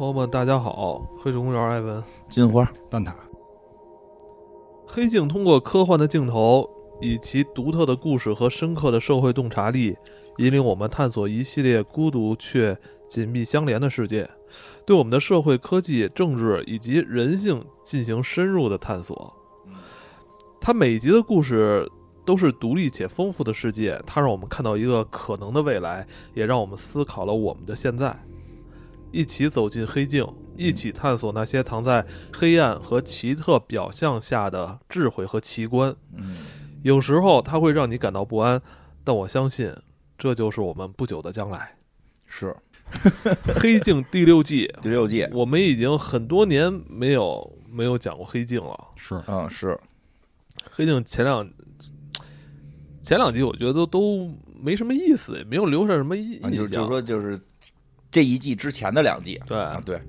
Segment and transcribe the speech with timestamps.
[0.00, 1.06] 朋友们，大家好！
[1.18, 3.12] 黑水公园，艾文，金花，蛋挞。
[4.86, 6.66] 黑镜通过科幻的镜头，
[7.02, 9.94] 以其独特的故事和深刻的社会洞察力，
[10.38, 12.74] 引领我们探索一系列孤独却
[13.10, 14.26] 紧密相连的世界，
[14.86, 19.36] 对我们的社会、科技、政治以及人性进行深入的探索。
[20.62, 21.86] 它每集的故事
[22.24, 28.18] 都是独立且丰富的世界，它让我们看到一个可能的未来，也让我们思考了我们的现在。
[29.12, 35.94] 一起走进黑镜，一起探索那些藏在黑暗和奇特表象下的智慧和奇观。
[36.14, 36.36] 嗯，
[36.82, 38.60] 有时候它会让你感到不安，
[39.02, 39.74] 但我相信
[40.16, 41.76] 这就是我们不久的将来。
[42.26, 42.54] 是
[43.56, 48.88] 黑镜第六季， 第六季，我们已经很多年没有没有讲过黑镜了。
[48.96, 49.78] 是，嗯，是
[50.70, 51.48] 黑镜前两
[53.02, 54.30] 前两集我觉得都都
[54.60, 56.50] 没什么意思，也没有留下什么印印象。
[56.50, 57.40] 啊就就说就是
[58.10, 59.58] 这一季之前的两季，对。
[59.58, 60.00] 啊，对，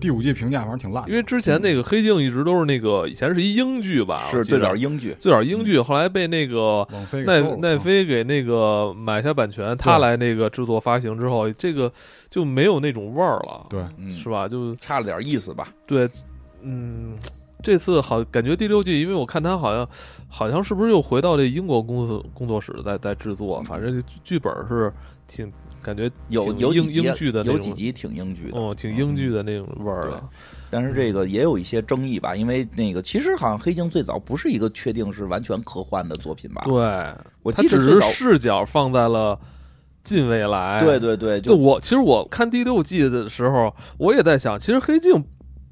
[0.00, 6.86] 第五季评价反正挺烂，因为之前那个黑镜一直都是那个以前是一英剧吧，是最早英剧，最早英剧，后来被那个
[7.24, 11.90] 奈奈飞给那个买下版权，他来那个制作发行之后，这个
[12.28, 14.46] 就没有那种味儿了，对，嗯，是吧？
[14.46, 15.68] 就差了点意思吧？
[15.86, 16.08] 对，
[16.62, 17.16] 嗯，
[17.62, 19.88] 这次好感觉第六季，因为我看他好像
[20.28, 24.92] 好像是不是又回到这英国公司工作室在在制作，反正剧剧本是
[25.26, 25.50] 挺
[25.86, 30.20] 感觉有有几集英剧的有几集挺英剧的，哦，挺英剧的那种味儿的。
[30.68, 36.62] 但是这个也有一些争议吧，因为那个其实好像《黑镜》最早不是一个确定是完全科幻的作品吧？
[36.64, 36.74] 对，
[37.44, 39.38] 我只是记得只是，视角放在了
[40.02, 40.80] 近未来。
[40.80, 45.24] 对对对，就就我其实我看第六季的时候，我也在想，其实黑镜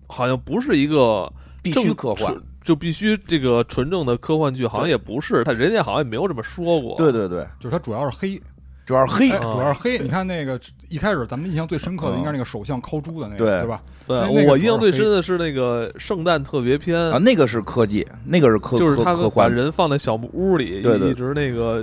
[0.06, 6.96] 好像不是一个必正须科幻，，就必须这个纯正的科幻剧，好像也不是，他人家好像也没有这么说过。
[6.96, 8.40] 对对对，就是它主要是黑，
[8.84, 9.99] 主要是黑主要是黑。
[9.99, 13.81] 你看那个一开始咱们印象最深刻的嗯应该是那个首相敲猪的那个，对对吧？
[14.06, 21.83] 对，我印象最深的是那个圣诞特别篇啊，那个是科技，那个是科就是他们把人放在小木屋里，一直那个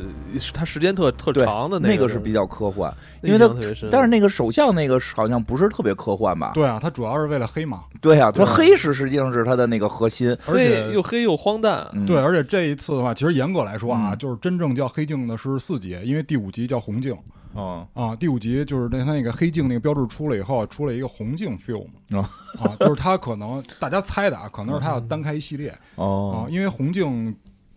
[0.53, 6.51] 他时间特特长的那个是比较科幻，因为它印象特别深但是那个首相那个好像不是特别科幻吧？
[6.53, 7.81] 对啊，他主要是为了黑嘛。
[7.99, 10.29] 对啊，他黑是实际上是他的那个核心。
[10.45, 11.87] 而黑且又黑又荒诞。
[11.93, 17.15] 嗯对，而且这一次的话，其实严格来说啊，嗯就是真正叫黑镜的是四集，因为第五集叫红镜
[17.55, 18.15] 嗯啊。
[18.15, 22.19] 第五集就是那他那个黑镜那个标志出了以后，出了一个红镜 film 哦
[22.59, 27.33] 啊，就是他可能大家猜的啊，可能是他要单开一系列啊，哦，因为红镜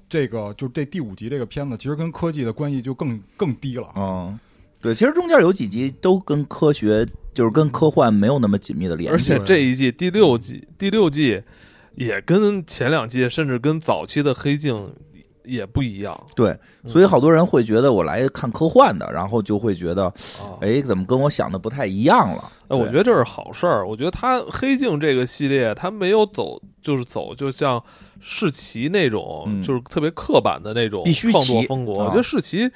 [0.08, 3.86] 这个就是这第五集这个片子，其实跟科技的关系就更更低了。
[3.94, 4.38] 啊，
[4.80, 9.38] 对，其实中间有几集都跟科学，就是跟科幻没有那么紧密的联系而。
[9.38, 11.42] 且这一季第六季第六季
[11.96, 14.94] 也跟前两季，甚至跟早期的黑镜
[15.44, 16.19] 也不一样。
[16.34, 16.50] 对，
[16.82, 22.44] 嗯所以好多人会觉得我来看科幻的，然后就会觉得，啊，哎，怎么跟我想的不太一样了？
[22.69, 23.87] 哎，我觉得这是好事儿。
[23.87, 27.82] 我觉得他黑镜这个系列，他没有走，就是走，就像
[28.21, 31.93] 世奇那种，嗯就是特别刻板的那种必须创作风格。
[31.93, 32.71] 啊我觉得世奇，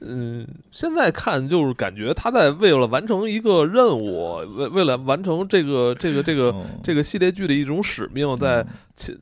[0.00, 9.18] 嗯，现在看就是感觉他在为了完成一个任务，为为了完成这个这个这个、嗯这个系列剧的一种使命，在嗯其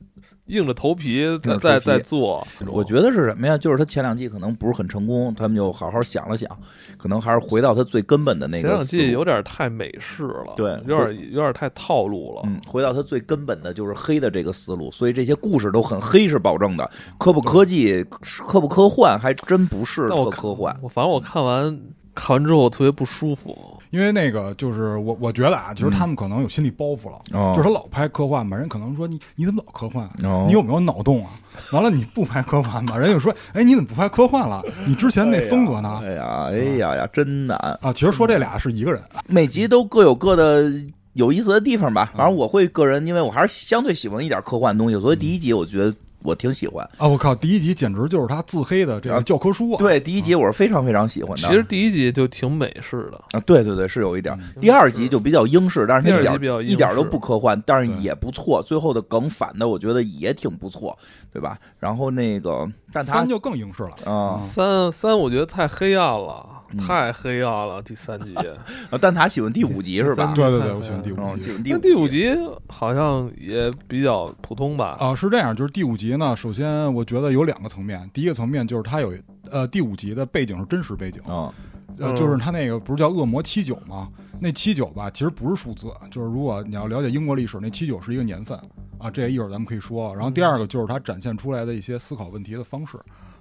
[0.47, 2.45] 硬着头皮在在在做。
[2.67, 3.57] 我觉得是什么呀？
[3.57, 6.49] 就是他前两季可能不是很成功，他们就好好想了想，
[6.97, 12.43] 可能还是回到他最根本的那个前两季有点太美式了，对有点有点太套路了。
[12.45, 20.77] 嗯，回到他最根本的就是黑的这个思路，所以这些故事都很黑是保证的，科不科技、科不科幻还真不是特科幻。
[20.81, 21.79] 我反正我看完
[22.13, 23.57] 看完之后我特别不舒服。
[23.95, 30.05] 因为那个就是我我觉得啊，就是他们可能有心理包袱了，哦就是他老拍科幻嘛，人可能说你你怎么老科幻？
[30.23, 31.31] 哦你有没有脑洞啊？
[31.71, 34.61] 完了你不拍科幻吧，人就说哎你怎么不拍科幻了？
[34.85, 36.01] 你之前那风格呢？
[36.03, 37.57] 哎呀，哎呀呀，真难！
[37.81, 40.69] 啊，其实说这俩是一个人， 每集都各有各的
[41.13, 42.11] 有意思的地方吧。
[42.13, 45.93] 嗯反正我会个人，因为我还是相对喜欢一点科幻的东西，所以第一集我觉得
[46.25, 46.83] 我挺喜欢。
[46.97, 47.07] 啊！
[47.07, 49.77] 我靠，第一集简直就是他自黑的这啊个教科书啊！
[49.77, 51.47] 对，第一集我是非常非常喜欢的。
[51.47, 54.35] 其实第一集就挺美式的，啊，对对对，是有一点。
[54.41, 58.63] 嗯第二集就比较英式，但是它一第二集比较英式点一点都不科幻，但是也不错。
[58.63, 60.97] 最后的梗反的，我觉得也挺不错，
[61.31, 61.59] 对吧？
[61.79, 64.11] 然后那个，但他三就更英式了。
[64.11, 67.81] 啊，三三我觉得太黑暗了，嗯太黑暗了。
[67.81, 68.33] 第三集，
[68.89, 70.31] 啊但他喜欢第五集是吧？
[70.33, 72.33] 对对对，我喜欢第五嗯，集那第第五集
[72.69, 74.95] 好像也比较普通吧？
[74.99, 79.13] 啊，是这样，就是第五集呢，首先我觉得有两个层面，第一个层面就是它有
[79.51, 81.53] 呃第五集的背景是真实背景，啊，
[81.99, 84.07] 呃，嗯就是它那个不是叫恶魔七九吗？
[84.39, 88.57] 那七九吧，其实不是数字，就是如果你要了解英国历史，那七九是一个年份
[88.99, 90.13] 啊，这一会儿咱们可以说。
[90.15, 92.97] 然后第二个就是它展现出来的一些思考问题的方式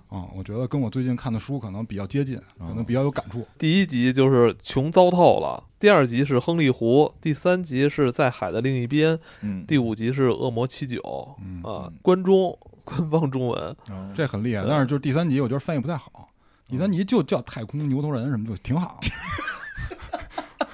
[0.09, 3.47] 啊，我觉得跟我最近看的书可能比较接近，可能比较有感触。
[3.59, 11.01] 第一集就是穷糟透了，第二集是亨利湖，第三集是在海的另一边，嗯，第五集是恶魔七九
[11.41, 14.65] 嗯，啊，关中 官方中文，嗯这很厉害。
[14.69, 16.29] 但是就是第三集，我觉得翻译不太好。
[16.67, 19.01] 第三集就叫太空牛头人什么就挺好。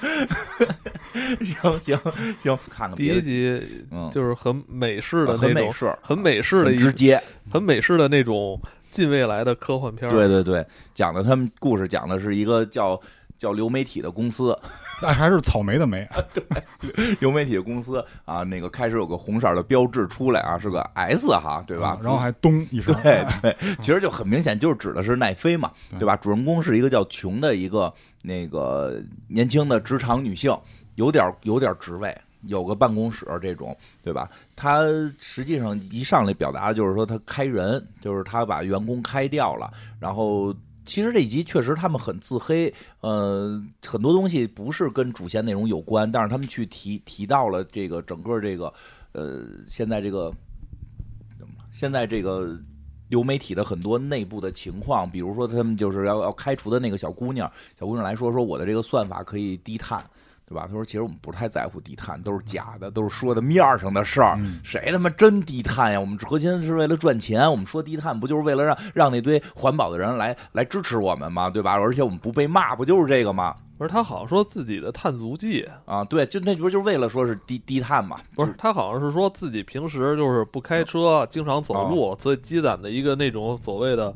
[1.41, 1.99] 行行
[2.39, 3.61] 行，看看第一集
[3.91, 7.21] 嗯，就是很美式的那种，很美式，很美式的一接。
[7.53, 8.61] 很美式的那种
[8.91, 10.13] 近未来的科幻片儿。
[10.15, 10.65] 对对对，
[10.95, 13.01] 讲的他们故事讲的是一个叫
[13.37, 14.57] 叫流媒体的公司，
[15.03, 16.45] 那还是草莓的莓，对
[17.21, 21.89] 流媒体的公司啊，那个开始有个红色的标志出来啊，是个 S 哈，对吧？
[21.91, 26.15] 啊然后还咚一声，对对，其实就很明显就是指的是奈飞嘛，对对吧？
[26.17, 27.93] 主人公是一个叫琼的一个
[28.23, 30.57] 那个年轻的职场女性，
[31.01, 34.31] 有点有点职位，有个办公室这种，对吧？
[34.55, 34.85] 他
[35.19, 40.55] 实际上一上来表达的就是说他开人，就是他把员工开掉了，然后。
[40.87, 48.73] 其实这一集确实他们很自黑，呃，很多东西不是跟主线内容有关，但是他们去提提到了这个整个这个，
[49.13, 50.33] 呃，现在这个
[51.71, 52.59] 现在这个
[53.09, 57.49] 流媒体的很多内部的情况，比如说他们就是要要开除的那个小姑娘，
[57.79, 60.05] 小姑娘来说说我的这个算法可以低碳。
[60.51, 60.67] 对吧？
[60.67, 64.37] 他说：“其实我们不太在乎低碳，都是假的，都是说的面儿上的事儿。
[64.41, 66.01] 嗯谁他妈真低碳呀？
[66.01, 67.49] 我们核心是为了赚钱。
[67.49, 71.49] 我们说低碳，不就是为了让让那堆环保的人来来支持我们吗？
[71.49, 71.75] 对吧？
[71.75, 73.55] 而且我们不被骂，不就是这个吗？
[73.79, 78.19] 不是他好像说自己的碳足迹，啊，对，就那不就是为了说是低低碳嘛？
[78.35, 84.13] 不是他好像是说自己平时就是不开车，经常走路，所以积攒的一个那种所谓的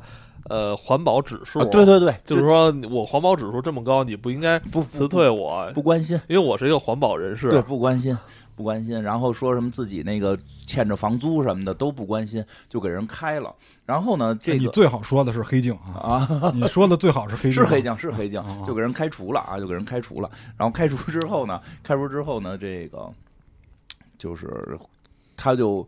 [0.49, 1.59] 呃环保指数。
[1.59, 7.51] 啊，对对对，就是说我环保指数这么高，你不应该不辞退我，不关心，因为我是一个环保人士。
[7.51, 8.17] 对，不关心，
[8.55, 9.03] 不关心。
[9.03, 13.55] 然后说什么自己那个欠着房租什么的都不关心，就给人开了。
[13.87, 20.31] 然后呢，这个你最好说的是黑镜啊，啊， 你说的最好是黑镜，是黑镜，是黑镜啊，就给人开除了啊，就给人开除了。
[20.57, 23.11] 然后开除之后呢，开除之后呢，这个
[24.19, 24.79] 就是
[25.37, 25.87] 他就。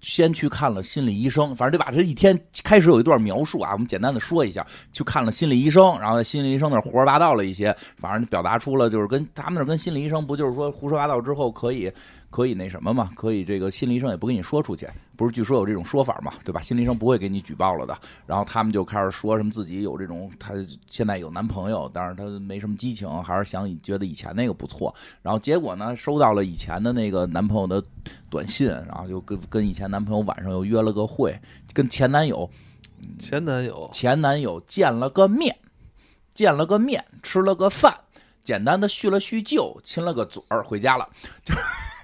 [0.00, 1.90] 先去看了心理医生，反正得把？
[1.90, 4.66] 这一天开始有一段描述啊，我们简单的说一下。
[4.92, 11.92] 去看了心理医生，然后在心理医生那儿胡说八道了一些，反正表达出了就是跟他们那儿跟心理医生不就是说胡说八道之后可以
[12.30, 13.10] 可以那什么嘛？
[13.16, 15.32] 可以这个心理医生也不跟你说出去，不是？
[15.32, 16.60] 据说有这种说法嘛，对吧？
[16.62, 17.98] 心理医生不会给你举报了的。
[18.24, 20.54] 然后他们就开始说什么自己有这种，他
[20.88, 24.94] 现在有男朋友，但是他没什么激情，还是想觉得以前那个不错。
[25.22, 27.82] 然后结果呢，收到了以前的那个男朋友的
[28.30, 31.36] 短信，然后就跟跟以前男朋友晚上又约了个会，
[31.74, 32.48] 跟前男友
[33.18, 35.58] 前男友前男友见了个面，
[36.32, 37.98] 见了个面，吃了个饭，
[38.44, 41.08] 简单的叙了叙旧，亲了个嘴儿，回家了，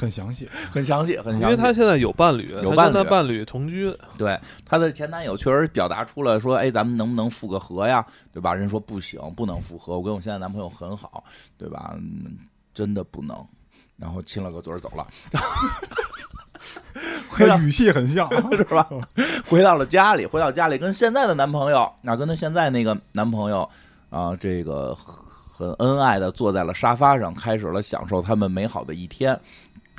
[0.00, 1.42] 很详细， 很详细，很详细。
[1.42, 8.04] 因为他现在有伴侣，有伴侣伴侣同居，对她的前男友确实表达出了说，哎，咱们能不能复个合呀？
[8.32, 8.54] 对吧？
[8.54, 9.98] 人说不行，不能复合。
[9.98, 11.22] 我跟我现在男朋友很好，
[11.58, 11.92] 对吧？
[11.96, 12.38] 嗯，
[12.72, 13.36] 真的不能。
[13.96, 15.06] 然后亲了个嘴儿走了，
[17.28, 18.26] 回到语气很像，
[18.56, 18.88] 是吧？
[19.46, 23.68] 回到了家里，回到家里跟现在的男朋友，啊，跟她现在那个男朋友
[24.08, 29.38] 啊，这个很恩爱的坐在了沙发上，开始了享受他们美好的一天。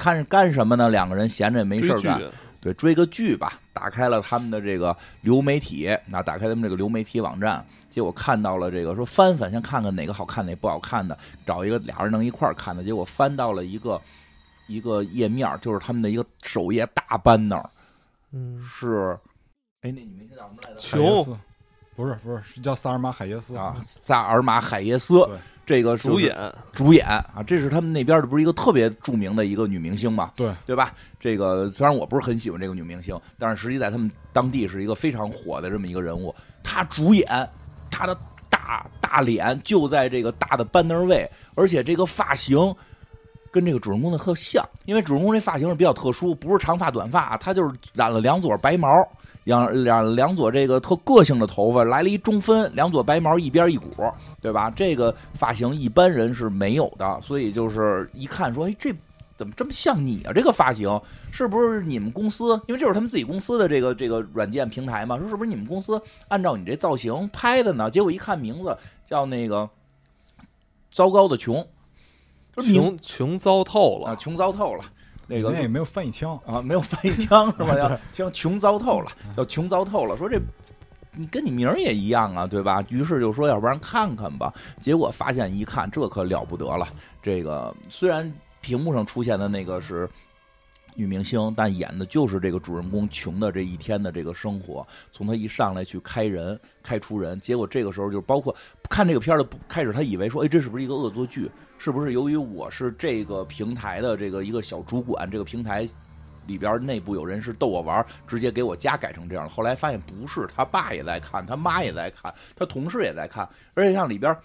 [0.02, 0.90] 看干什么呢？
[0.90, 2.20] 两个人闲着也没事儿干，
[2.60, 3.60] 对，追个剧吧。
[3.72, 11.16] 打开了他们的这个流媒体，那打开他们这个流媒体网站，结果看到了这个说翻翻，先看看哪个好看，哪不好看的，
[11.46, 12.84] 找一个俩人能一块儿看的。
[12.84, 14.02] 结果翻到了一个
[14.66, 17.64] 一个页面，就是他们的一个首页大 banner，
[18.32, 19.16] 嗯，是，
[19.82, 20.80] 哎，那你明星叫什么来着？
[20.80, 21.38] 穷海耶斯，
[21.96, 25.28] 不是不是是叫萨尔玛海耶斯啊，萨尔玛海耶斯，
[25.66, 30.32] 这个是主演主演啊，这是他们那边的，不是一个特别著名的一个女明星嘛？
[30.36, 30.94] 对对吧？
[31.20, 36.34] 这个虽然我不是很喜欢这个女明星，但是实际在他们当地是一个非常火的这么一个人物。
[36.64, 37.28] 她主演，
[37.90, 38.18] 她的
[38.50, 42.74] 大大脸就在这个大的 banner 位，而且这个发型
[43.52, 48.88] 跟这个主人公的特像，因为主人公这发型是比较特殊，不是长发短发，他就是染了两撮白毛。
[49.46, 53.88] 两两两撮这个特个性的头发，来了一中分，两撮白毛一边一股，
[54.40, 54.70] 对吧？
[54.70, 58.94] 这个发型一般人是没有的，所以就是一看说，哎，这
[59.36, 60.32] 怎么这么像你啊？
[60.32, 60.88] 这个发型
[61.32, 62.54] 是不是你们公司？
[62.68, 67.90] 因为这是他们自己公司的这个这个软件平台嘛，说是不是你们公司按照你这造型拍的呢？
[67.90, 68.78] 结果一看名字
[69.10, 69.68] 叫那个
[70.92, 71.68] 糟糕的穷，
[72.56, 74.84] 就是穷穷糟透了啊，了，穷糟透了。
[75.28, 77.76] 那个那也没有翻译腔，啊，没有翻译腔是吧？
[78.12, 80.18] 叫叫穷糟透了，叫穷糟透了。
[80.18, 80.38] 说这
[81.14, 82.84] 你跟你名儿也一样啊，对吧？
[82.90, 84.54] 于是就说要不然看看吧。
[84.80, 86.86] 结果发现一看，这可了不得了。
[87.22, 88.30] 这个虽然
[88.60, 90.10] 屏幕上出现的那个是
[90.96, 94.86] 女明星，但演的就是这个主人公穷的这一天的这个生活。
[95.12, 98.56] 从他一上来去开人、开除人，结果这个时候就包括
[98.90, 101.50] 看这个片儿的开始，他以为说，哎，这是不是一个恶作剧？
[101.78, 105.88] 是不是由于我是这个平台的这个一个小主管，这个平台
[106.46, 109.50] 里边内部有人是逗我玩，直接给我家改成这样了？
[109.50, 114.36] 后来发现不是，他爸也在看，他妈也在看，他同事也在看，而且像里边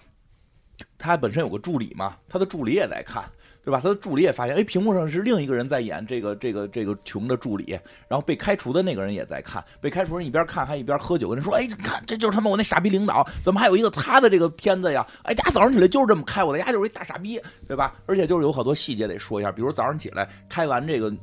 [0.97, 3.23] 他本身有个助理嘛，他的助理也在看。
[3.67, 3.81] 对吧？
[3.83, 15.05] 他的助理也发现，哎，屏幕上是另一个人在演这个这个这个穷的助理，然后被开除的那个人也在看，被开除人一边看还一边喝酒，跟人说，哎，看这就是他妈我那傻逼领导，怎么还有一个他的这个片子呀？
[15.23, 17.93] 哎，家早上起来就是这么开，我的家就是一大傻逼，对吧？
[18.05, 21.13] 而且就是有好多细节得说一下，比如早上起来开完这个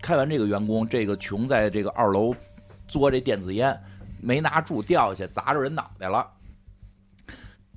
[0.00, 2.34] 开完这个员工，这个穷在这个二楼
[2.88, 3.78] 做这电子烟，
[4.18, 6.26] 没拿住掉下去砸着人脑袋了，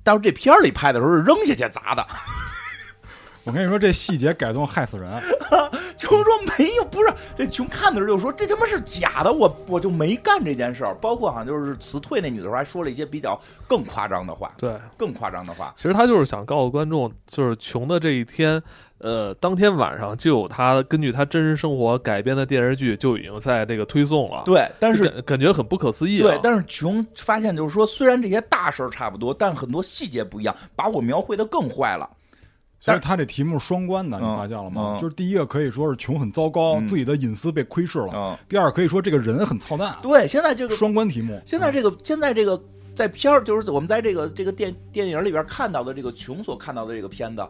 [0.02, 2.06] 但是这片儿里拍的时候是扔下去砸的。
[3.46, 5.08] 我跟你说，这细节改动害死人。
[5.96, 6.24] 就说
[6.58, 10.94] 没有，不是这穷看的时候就说这他妈是假的，我我就没干这件事儿。
[10.96, 14.52] 包括好像就是辞退那女的时候，还说了一些比较更夸张的话。
[14.58, 15.72] 对，更夸张的话。
[15.76, 18.62] 其实他就是想告诉观众，就是穷的这一天，
[18.98, 24.42] 呃，当天晚上就有他根据他真实生活改编的电视剧就已经在这个推送了。
[24.44, 26.20] 对，但是感觉很不可思议。
[26.20, 32.08] 对，但是穷发现就是说，虽然这些大事儿差不多，但很多细节不一样，把我描绘的更坏了。
[32.86, 34.96] 但是他这题目双关的，你发现了吗？
[35.00, 39.96] 就是第一个可以说是穷很糟糕，自己的隐私被窥视了；第二可以说这个人很操蛋。
[40.00, 42.62] 对，现在这个双关题目，现在这个现在这个
[42.94, 47.46] 在片儿，就是我们在这个这个电电影里边看到的这个穷所看到的这个片子。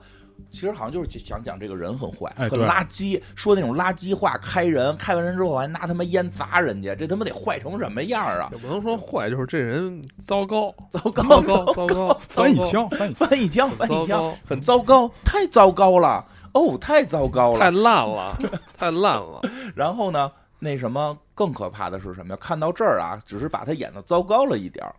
[0.50, 8.48] 其实好像就是想讲这个人很坏，很垃圾，说那种垃圾话，开人，开完人之后还拿他妈烟砸人家，这他妈得坏成什么样啊？
[8.52, 16.24] 也不能说坏，就是这人糟糕，糟糕，糟糕，糟糕，翻译腔，翻译腔，翻译腔，很糟糕，太糟糕了，
[16.54, 18.38] 哦，太糟糕了，太烂了，
[18.78, 19.40] 太烂了。
[19.76, 22.38] 然后呢，那什么更可怕的是什么呀？
[22.40, 24.94] 看到这儿啊，只是把他演的糟糕了一点儿。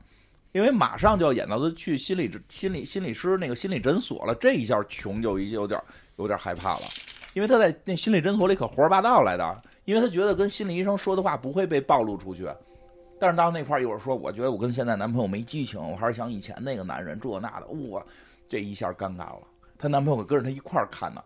[0.52, 5.80] 因为马上就要演到他去心理心理心理师那个心理诊所了，这一下穷就已经有点
[6.18, 6.86] 有点害怕了，
[7.34, 12.48] 因为他在那心理诊所里可胡说八道来的，因为他觉得跟心理医生说的话不会被暴露出去，
[13.20, 18.04] 但是到那块儿一会儿说，我觉得我跟现在男朋友没激情，我还是想以前那个男人这那的，哇，
[18.50, 19.42] 这一下尴尬了，
[19.78, 21.24] 她男朋友可跟着她一块儿看呢。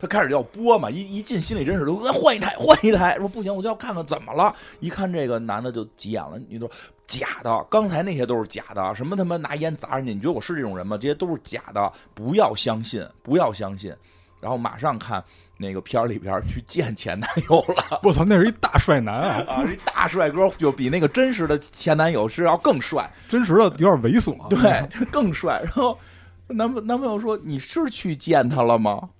[0.00, 4.54] 他开始要播嘛，一一进心理诊室就换一台，换一台，说不行，我就要看看怎么了。
[4.80, 6.68] 一看这个男的就急眼了，你说
[7.06, 10.96] 假的，刚才那些都是假的，什么他妈拿烟砸人家，你觉得我是这种人吗？
[10.96, 13.94] 这些都是假的，不要相信，不要相信。
[14.40, 15.22] 然后马上看
[15.58, 18.00] 那个片儿里边去见前男友了。
[18.02, 25.60] 我操，那是一大帅男啊， 啊，一大帅哥，就比那个真实的前男友是要更帅，真实的有点猥琐，对，更帅。
[25.62, 25.98] 然后
[26.46, 29.10] 男男朋友说：“你是去见他了吗？”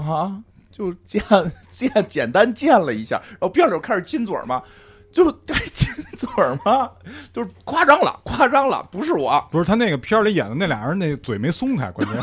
[0.00, 1.22] 啊，就见
[1.70, 4.62] 见简单见了一下，然后边里开始亲嘴嘛，
[5.10, 6.28] 就是该亲嘴
[6.64, 6.90] 嘛？
[7.32, 12.16] 就是夸张了，夸张了，不是我，不是他那个片里演的那俩人，那嘴没松开，关键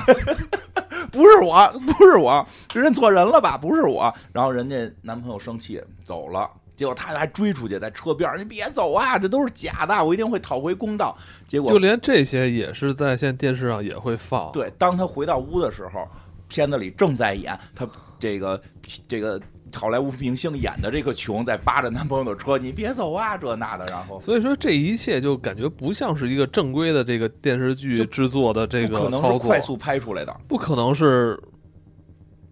[1.12, 3.58] 不是我，不是我，认错人了吧？
[3.58, 11.15] 不是我，然后人家男朋友生气走了，结果他还追出去，在车边儿你别走啊，这都是假的，我一定会讨回公道。
[11.48, 14.51] 结果就连这些也是在线电视上也会放。
[14.51, 16.08] 对，当他回到屋的时候。
[16.54, 17.88] 片子里正在演他
[18.20, 18.62] 这个
[19.08, 19.42] 这个
[19.74, 31.42] 好莱坞明星演的这个穷在扒着男朋友的车，你别走啊，这那的，然后所以说这一切就感觉不像是一个正规的这个电视剧制作的这个可能是快速拍出来的，不可能是，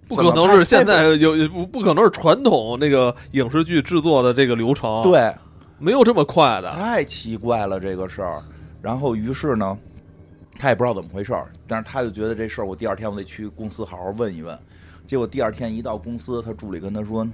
[0.08, 5.32] 不可能是现在有不不可能是传统那个影视剧制作的这个流程，对，
[5.78, 8.42] 没有这么快的，太奇怪了这个事儿，
[8.82, 9.78] 然后于是呢。
[10.58, 14.58] 他也不知道怎么回事儿，但是他就觉得这事儿，我第二天我得去公司好好问一问。
[15.06, 17.28] 结果第二天一到公司，他助理跟他说：“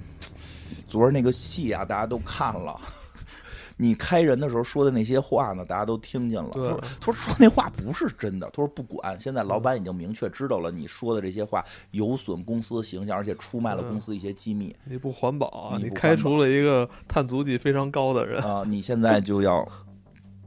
[0.88, 2.80] 昨儿那个戏啊，大家都看了。
[3.80, 6.50] 你开人的时候说的那些话呢，大家都听见了。
[6.54, 8.48] 他说：他说说那话不是真的。
[8.48, 14.74] 他说不管，现在老板已经明确知道了，你说的这些话有损公司形象，而且出卖了公司一些机密。
[14.84, 15.78] 你不环保啊！
[15.80, 18.64] 你开除了一个碳足迹非常高的人啊！
[18.66, 19.64] 你现在就要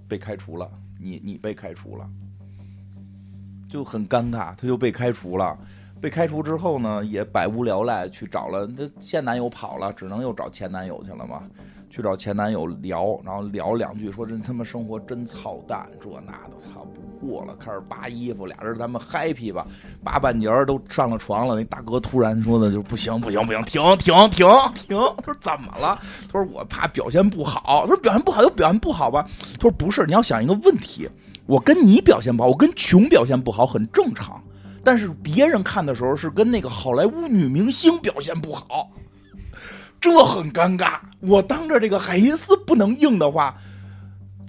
[0.10, 2.10] 被开除了，你你被开除了。”
[3.72, 5.58] 就很尴尬，他就被开除了。
[6.02, 11.44] 被开除之后呢，也百无聊赖，去找了那现男友跑了，只能又找前男友去了嘛。
[11.92, 17.54] 去找前男友聊，然后聊两句，说这他妈生活真操蛋，这那的，操不过了。
[17.58, 19.68] 开始扒衣服，俩人咱们 happy 吧，
[20.02, 21.56] 扒半截儿都上了床了。
[21.58, 24.98] 那大哥突然说的就不行不行不行，停停停停。
[25.18, 26.00] 他说怎么了？
[26.32, 27.82] 他说我怕表现不好。
[27.82, 29.28] 他说表现不好就表现不好吧。
[29.56, 31.10] 他说不是，你要想一个问题。
[31.52, 34.42] 我跟你表现不好，我跟穷表现不好很正常，
[34.86, 38.88] 但是别人看的时候是跟那个好莱坞女明星表现不好，
[40.00, 40.98] 这很尴尬。
[41.20, 43.54] 我当着这个海因斯不能硬的话。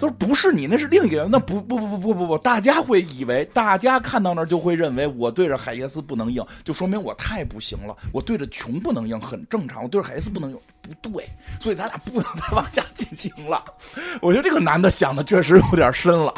[0.02, 1.30] 就是不是你，那是另一个人。
[1.30, 7.96] 那不不不不不不不，大家会以为，大家看到那儿就会认为我对着海耶斯不能硬，就说明我太不行了。
[8.12, 9.80] 我对着穷不能硬，很正常。
[9.80, 11.24] 我对着海耶斯不能硬，不对。
[11.60, 13.64] 所以咱俩不能再往下进行了。
[14.20, 16.34] 我觉得这个男的想的确实有点深了。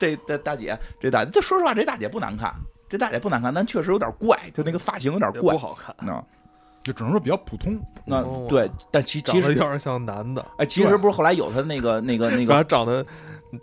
[0.00, 2.52] 这这大姐，这大，这说实话，这大姐不难看，
[2.88, 5.94] 这大姐不难看，但确实有点怪，就那个发型有点怪，不好看。
[6.00, 6.20] 那。
[6.86, 10.44] 就只能说比较普通，那对，但其其实有点像男的。
[10.58, 13.04] 哎，其实不是后来有他那个那个那个长得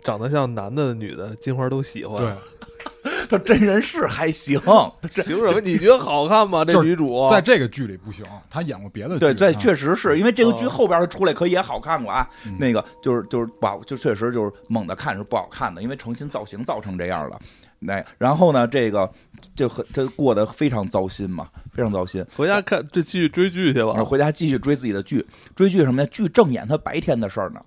[0.02, 2.18] 长得像男的女的，金花都喜欢。
[2.18, 4.60] 对， 他真人是还行，
[5.08, 5.58] 行什么？
[5.60, 6.62] 你觉得好看吗？
[6.66, 9.18] 这女主在这个剧里不行，她演过别的。
[9.18, 12.28] 对，在确实是因为这个剧后边她出来可以也好看过啊。
[12.58, 17.40] 那个就是就是不好，就确实就是猛的看是不好看的，因为重新造型造成这样了。
[17.78, 19.10] 那然后呢，这个
[19.54, 21.48] 就很他过得非常糟心嘛。
[21.72, 23.94] 非常糟心，回家看这继续追剧去吧。
[24.04, 25.26] 回家继续追自己的剧，
[25.56, 26.08] 追剧什么呀？
[26.08, 27.60] 剧正演他白天的事儿呢，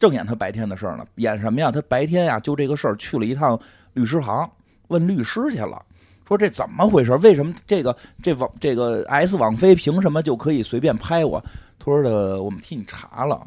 [0.00, 1.06] 正演他白天的事儿呢。
[1.14, 1.70] 演什么呀？
[1.70, 3.56] 他白天呀，就这个事儿去了一趟
[3.92, 4.50] 律师行，
[4.88, 5.80] 问律师去了，
[6.26, 7.12] 说这怎么回事？
[7.18, 11.40] 为什么这个这网这个 S 网飞凭什么就可以随便拍我？
[11.78, 13.46] 他说的，我们替你查了。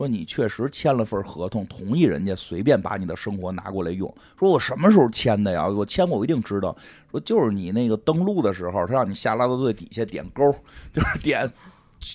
[0.00, 4.10] 说你确实签了份合同，同意人家随便把你的生活拿过来用。
[4.38, 5.68] 说我什么时候签的呀？
[5.68, 6.74] 我签过，我一定知道。
[7.10, 10.50] 说就是你那个登录的时候，他让你下拉到最底下点勾，
[10.90, 11.46] 就是点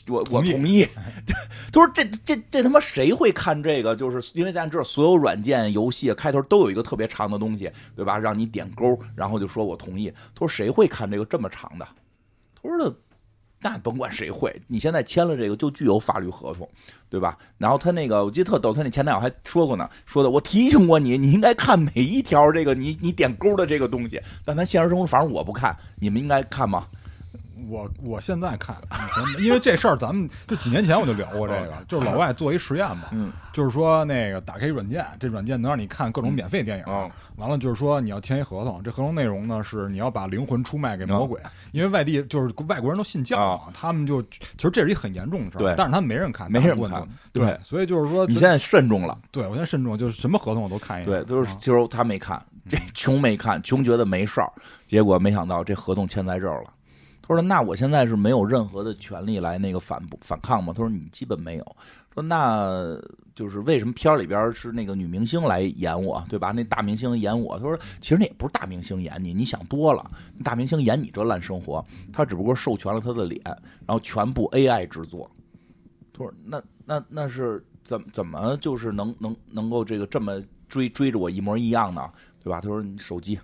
[0.08, 0.84] 我我同意。
[1.72, 3.96] 他说 这这这他妈谁会看这个？
[3.96, 8.18] 就是因为咱知道所有软件游戏开头都有一个特别长的东西，对吧？
[8.18, 10.12] 让你点勾，然后就说我同意。
[10.34, 11.88] 他说谁会看这个这么长的？
[12.60, 12.96] 他说的。
[13.66, 16.70] 那甭管谁会，你现在签了这个就具有法律合同，
[17.10, 17.36] 对吧？
[17.58, 24.22] 然后他那个我记得特逗，他那前男友还说过呢，说的我提醒过你，你应该看每一条这个你你点勾的这个东西。
[24.46, 26.86] 但咱现实生活反正我不看，你们应该看吗？
[27.70, 28.76] 我我现在看，
[29.40, 33.08] 因为这事儿咱们就几年前我就聊过这个，就是老外做一实验嘛，
[33.54, 41.40] 就是说那个打开软件，这软件能让你看各种免费电影，完了就是说你要签一合同，这合同内容呢是你要把灵魂出卖给魔鬼，
[41.72, 54.52] 因为外地就是外国人都信教嘛，他们就其实这是一很严重的事儿，但是他们没人看，没人看，对，所以就是说你现在慎重了，对我现在慎重，就是什么合同我都看一眼，对，就是就是他没看，这穷没看，穷觉得没事儿，
[54.88, 56.70] 结果没想到这合同签在这儿了。
[57.28, 61.76] 他说：“那我现在是没有任何的权利来那个反反抗吗？”他说：“你基本没有。”
[62.14, 62.96] 说：“那
[63.34, 66.52] 就是为什么片儿里边是那个女明星来演我，对吧？
[66.52, 70.12] 那大明星演我。”他说：“其实那也不是大明星演你，你想多了。
[70.44, 71.84] 大明星演你这烂生活，
[72.14, 75.30] 他只不过授权了他的脸，然后全部 AI 制作。”
[76.14, 82.08] 他说：“那那那是怎怎么就是能能能够这个这么追追着我一模一样呢？
[82.44, 83.40] 对吧？”他说：“你手机。”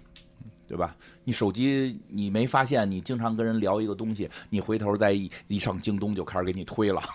[0.71, 0.95] 对吧？
[1.25, 2.89] 你手机你没发现？
[2.89, 7.01] 你经常跟人聊一个东西，你回头再一一上京东就开始给你推了。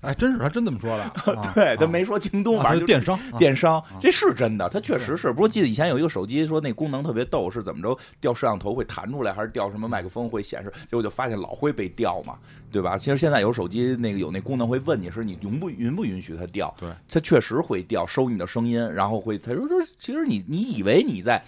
[0.00, 1.12] 哎，真是他真这么说的。
[1.54, 3.18] 对他没说京东，反正就电商。
[3.38, 5.28] 电商这是真的，他确实是。
[5.28, 7.98] 不过记得以前有一个手机说那功能特别逗，是怎么着？
[8.18, 10.72] 掉摄像头会弹出来，还是掉什么麦克风会显示？
[10.82, 12.38] 结果就发现老会被掉嘛，
[12.72, 12.96] 对吧？
[12.96, 16.74] 其实现在有手机那个有那功能会问你是你允不允不允许它掉？
[16.78, 21.44] 对，它确实会掉，收你的声音，然后会他说说，其实你你以为你在。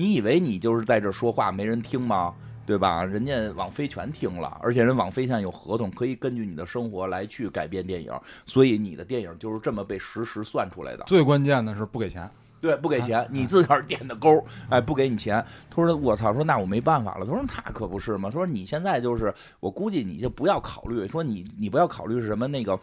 [0.00, 2.34] 你以为你就是在这说话没人听吗？
[2.64, 3.04] 对吧？
[3.04, 8.10] 人家网飞全听了，而且人网飞现在有合同，可以根据你的生活来去改编电影，
[8.46, 11.04] 所以你的电影就是这么被实时算出来的。
[11.06, 12.30] 最关键的是不给钱，
[12.62, 15.44] 对，不给钱，你自个儿点的勾，哎，不给你钱。
[15.68, 17.26] 他说：“我操！”说那我没办法了。
[17.26, 22.78] 他说：“那可不是嘛。”他说：“你现在就是，我估计你就不要考虑，说你你不要考虑是什么那个。”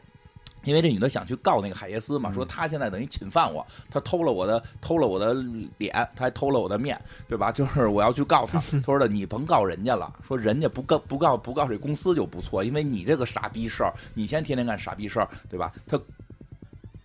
[0.63, 5.33] 因为这女的想去告那个海耶斯嘛，说他现在等于侵犯我，他偷了我的偷了我的
[5.77, 7.51] 脸，他还偷了我的面，对吧？
[7.53, 8.59] 就是我要去告他。
[8.71, 15.71] 他说的你甭告人家了，说人家不告不告不告这公司就不错，因为你这个傻逼事儿，你先天天干傻逼事儿，对吧？
[15.87, 15.99] 他。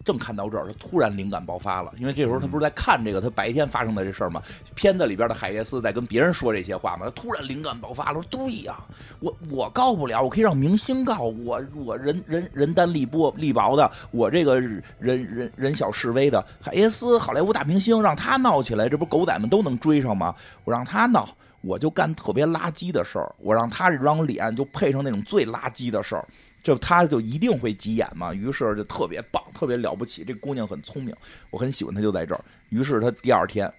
[0.05, 4.43] 正看到这儿，他突然灵感爆发了，因为这时候他不是在看这个他白天发生的这事儿吗？
[4.75, 8.77] 片子里边的海耶斯在跟别人说这些话嘛，他突然灵感爆发了，说对呀，
[9.21, 20.35] 我我告不了，我可以让明星告我，我人人人单力薄力薄的，我这个人人人小势微的海耶斯，好莱坞大明星，让他闹起来，这不狗仔们都能追上吗？
[20.65, 21.29] 我让他闹，
[21.61, 26.25] 我就干特别垃圾的事儿，我让他这张脸就配上那种最垃圾的事儿。
[26.63, 30.23] 就他就一定会急眼嘛，于是就特别棒，特别了不起。
[30.23, 31.15] 这姑娘很聪明，
[31.51, 32.45] 我很喜欢她，就在这儿。
[32.69, 33.73] 于是他第二天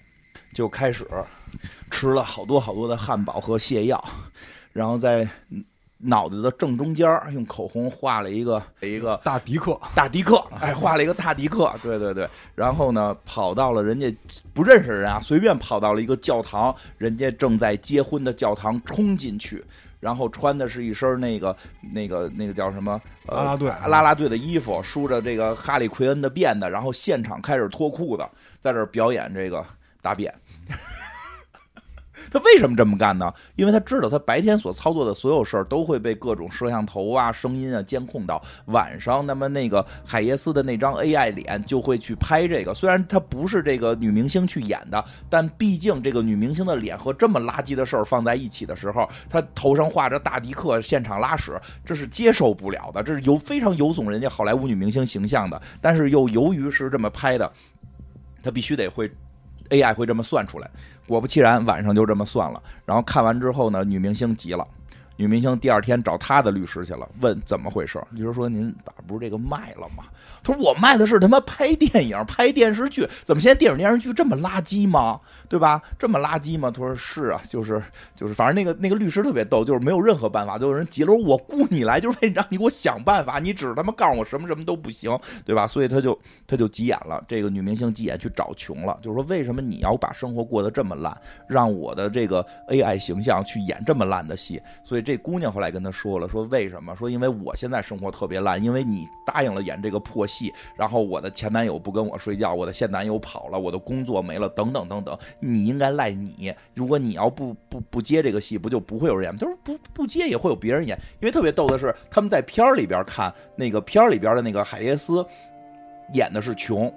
[0.53, 1.07] 就开始
[1.89, 4.03] 吃了好多好多的汉堡和泻药，
[4.73, 5.27] 然后在
[6.05, 12.29] 脑袋的正中间用口红画了一个一个大迪克，大迪克，哎，画了一个大迪克，对对对。
[12.53, 14.13] 然后呢，跑到了人家
[14.53, 19.63] 不认识的人啊，随便跑到了一个教堂，人家正在结婚的教堂，冲进去。
[20.03, 21.55] 然后穿的是一身那个
[21.93, 28.27] 那个那个叫什么拉拉队拉拉队的衣服，梳着这个哈利奎恩的辫子，然后现场开始脱裤子，
[28.59, 29.65] 在这儿表演这个
[30.01, 30.33] 大便。
[32.31, 33.31] 他为什么这么干呢？
[33.55, 38.41] 因为他知道他白天所操作的所有事儿都会被各种摄像头啊、声音啊监控到。
[38.65, 42.73] 晚上，那么那个海耶斯的那张 AI 脸就会去拍这个。
[42.73, 53.03] 虽然他不是这个女明星去演的，但毕竟这个女明星的脸和这么垃圾的事儿放在一起的时候，她头上画着大迪克现场拉屎，这是接受不了的。
[53.03, 55.61] 这是有非常有损人家好莱坞女明星形象的。
[55.81, 57.51] 但是又由于是这么拍的，
[58.41, 59.11] 他必须得会
[59.69, 60.69] AI 会这么算出来。
[61.07, 62.61] 果不其然，晚上就这么算了。
[62.85, 64.67] 然后看完之后呢，女明星急了。
[65.15, 68.01] 女明星第二天找她的律师去了，问怎么回事。
[68.11, 70.05] 律师说：“您把不是这个卖了吗？”
[70.43, 75.19] 他说：“我卖的是他妈拍电影、拍电视剧，怎么现在电影电视剧这么垃圾吗？
[75.47, 75.81] 对吧？
[75.99, 77.81] 这么垃圾吗？”他说：“是啊，就是
[78.15, 85.67] 就是，反正那个那个律师特别逗，就是没有任何办法，就有人急了，我雇你来就是为让你给我想办法，你只他妈告诉我什么什么都不行，对吧？
[85.67, 87.23] 所以他就他就急眼了。
[87.27, 91.15] 这个女明星急眼去找穷了，就是说为什么你要把生活过得这么烂，
[91.47, 94.59] 让我的这个 AI 形象去演这么烂的戏？
[94.83, 95.02] 所以。
[95.03, 96.95] 这姑娘后来跟他说了，说为什么？
[96.95, 106.53] 说因为我现在生活特别烂，因为你答应了演这个破戏，然后我的前男友不跟我睡觉，我的现男友跑了，我的工作没了，等等等等，你应该赖你。
[106.73, 109.37] 如果你要不不不接这个戏，不就不会有人演？
[109.37, 115.25] 他说不不接也会有别人演，因为特别逗的是，他们在片儿里边看那个片儿里边的那个海耶斯
[116.13, 116.93] 演的是穷，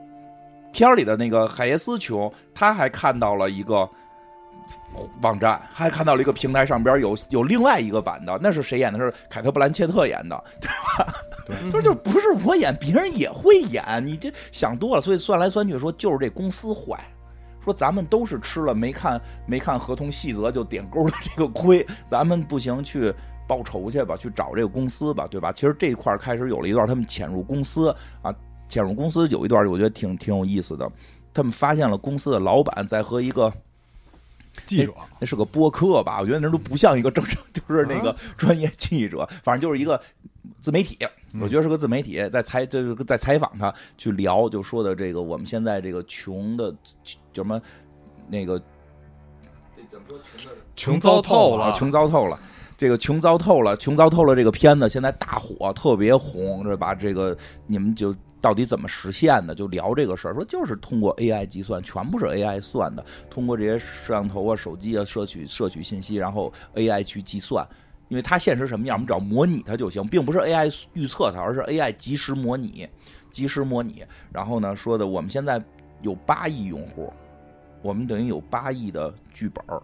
[0.72, 3.88] 片儿里的那个海耶斯穷，他还看到了一个。
[5.20, 8.98] 网站还看到了一个平台上边有有另外一个版的，那是谁演的？
[8.98, 11.14] 是凯特·布兰切特演的，对吧？
[11.64, 15.02] 他说就不是我演，别人也会演，你这想多了。
[15.02, 16.98] 所以算来算去说就是这公司坏，
[17.62, 23.12] 说咱们都是吃了没看没看合同细则就点勾的这个亏，咱们不行去
[23.46, 25.52] 报仇去吧，去找这个公司吧，对吧？
[25.52, 28.34] 其实这一块开始有了一段他们潜入公司啊，
[28.68, 30.90] 潜入公司有一段我觉得挺挺有意思的，
[31.34, 33.52] 他们发现了公司的老板在和一个。
[34.66, 36.18] 记者，那是个播客吧？
[36.20, 40.00] 我觉得那都不像一个正常， 就是那个专业记者，反正就是一个
[40.60, 40.98] 自媒体。
[41.40, 46.74] 我觉得是个自媒体，在采就是在采访他，去聊，就说的这个我们现在这个穷的，
[47.32, 47.60] 叫什么
[48.28, 48.58] 那个，
[49.76, 50.18] 这怎么说
[50.74, 52.38] 穷的穷糟透了，穷糟透了，
[52.78, 54.34] 这个穷糟透了，穷糟透了。
[54.34, 56.94] 这个片子现在大火，特别红，是吧？
[56.94, 58.14] 这个你们就。
[58.46, 59.52] 到底怎么实现的？
[59.52, 67.66] 就聊这个事儿，说就是通过 AI 计算，全部是 AI 算的，通过这些摄像头啊、手机啊摄取摄取信息，然后 AI 去计算，
[68.06, 72.88] 因为它现实什么样，我们只要模拟它就行，并不是 AI 预测它，而是 AI 及时模拟，
[73.32, 74.04] 及时模拟。
[74.32, 75.60] 然后呢，说的我们现在
[76.02, 77.12] 有八亿用户，
[77.82, 79.82] 我们等于有八亿的剧本儿。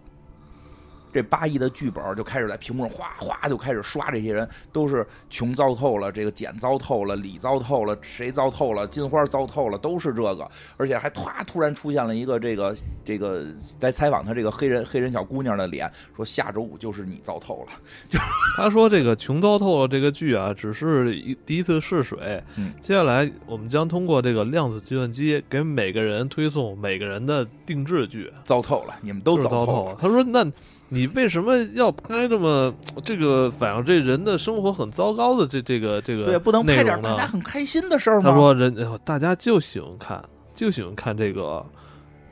[1.13, 13.45] 这八亿的剧本就开始在屏幕上哗哗就开始刷，这些人都是穷糟透了，这个简糟透了，李糟透了，谁糟透了，金花糟透了，都是这个，而且还突突然出现了一个这个这个
[13.79, 17.73] 来采访他这个黑人黑人小姑娘的脸，说下周五就是你糟透了。
[18.09, 18.17] 就
[18.57, 22.43] 他说这个穷糟透了这个剧啊，只是一第一次试水，
[22.81, 28.31] 接下来我们将通过这个量子计算机给每个人推送每个人的定制剧。
[28.43, 29.97] 糟透了，你们都糟透了。
[30.01, 30.51] 他说那。
[30.93, 32.71] 你为什么要拍这么
[33.03, 38.29] 这个反映这人的生活很糟糕的这这个这个对不能拍点大家很开心的事儿吗？
[38.29, 41.65] 他说人大家就喜欢看，就喜欢看这个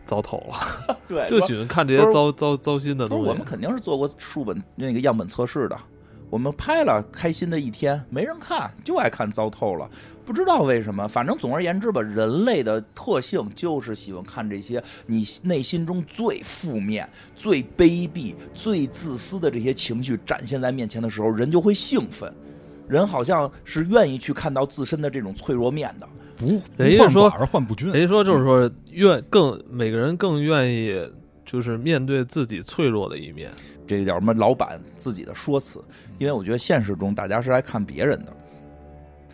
[0.06, 3.30] 糟透了， 对， 就喜欢看这些糟糟糟心的东西。
[3.30, 5.76] 我们肯定是做过数本那个样本测试的，
[6.32, 9.88] 我们拍了开心的一天，没人看，就爱看糟透了。
[10.26, 22.34] 不知道为什么，反正总而言之吧，人类的特性就是喜欢看这些你内心中最负面、最卑鄙、最自私的这些情绪展现在面前的时候，人就会兴奋。
[22.88, 26.08] 人好像是愿意去看到自身的这种脆弱面的。
[26.38, 27.92] 不，人家说而患不均。
[27.92, 30.98] 人家说就是说愿更每个人更愿意
[31.44, 33.52] 就是面对自己脆弱的一面。
[33.88, 34.34] 这个叫什么？
[34.34, 35.84] 老板自己的说辞。
[36.18, 38.34] 因为我觉得现实中大家是爱看别人的。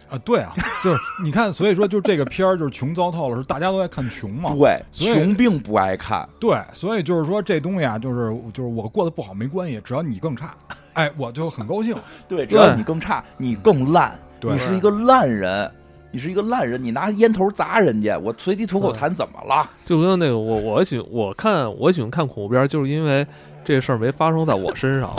[0.10, 4.55] 啊，对啊，就是你看，所以说就这个片儿就是穷糟透了，是大家都爱看穷嘛？
[4.57, 6.25] 对，穷并不爱看。
[6.39, 10.55] 对，所以就是说这东西啊，就是就是我过得不好没关系，只要你更差，
[10.93, 11.93] 哎，我就很高兴。
[12.25, 15.69] 对，只要你更差，你更烂，你是一个烂人，
[16.10, 19.69] 你是一个烂人，你拿烟头砸人家，我随地吐口痰怎么了？
[19.83, 23.27] 就跟那个我我喜我看我喜欢看恐怖片，就是因为
[23.75, 25.13] 这事儿没发生在我身上。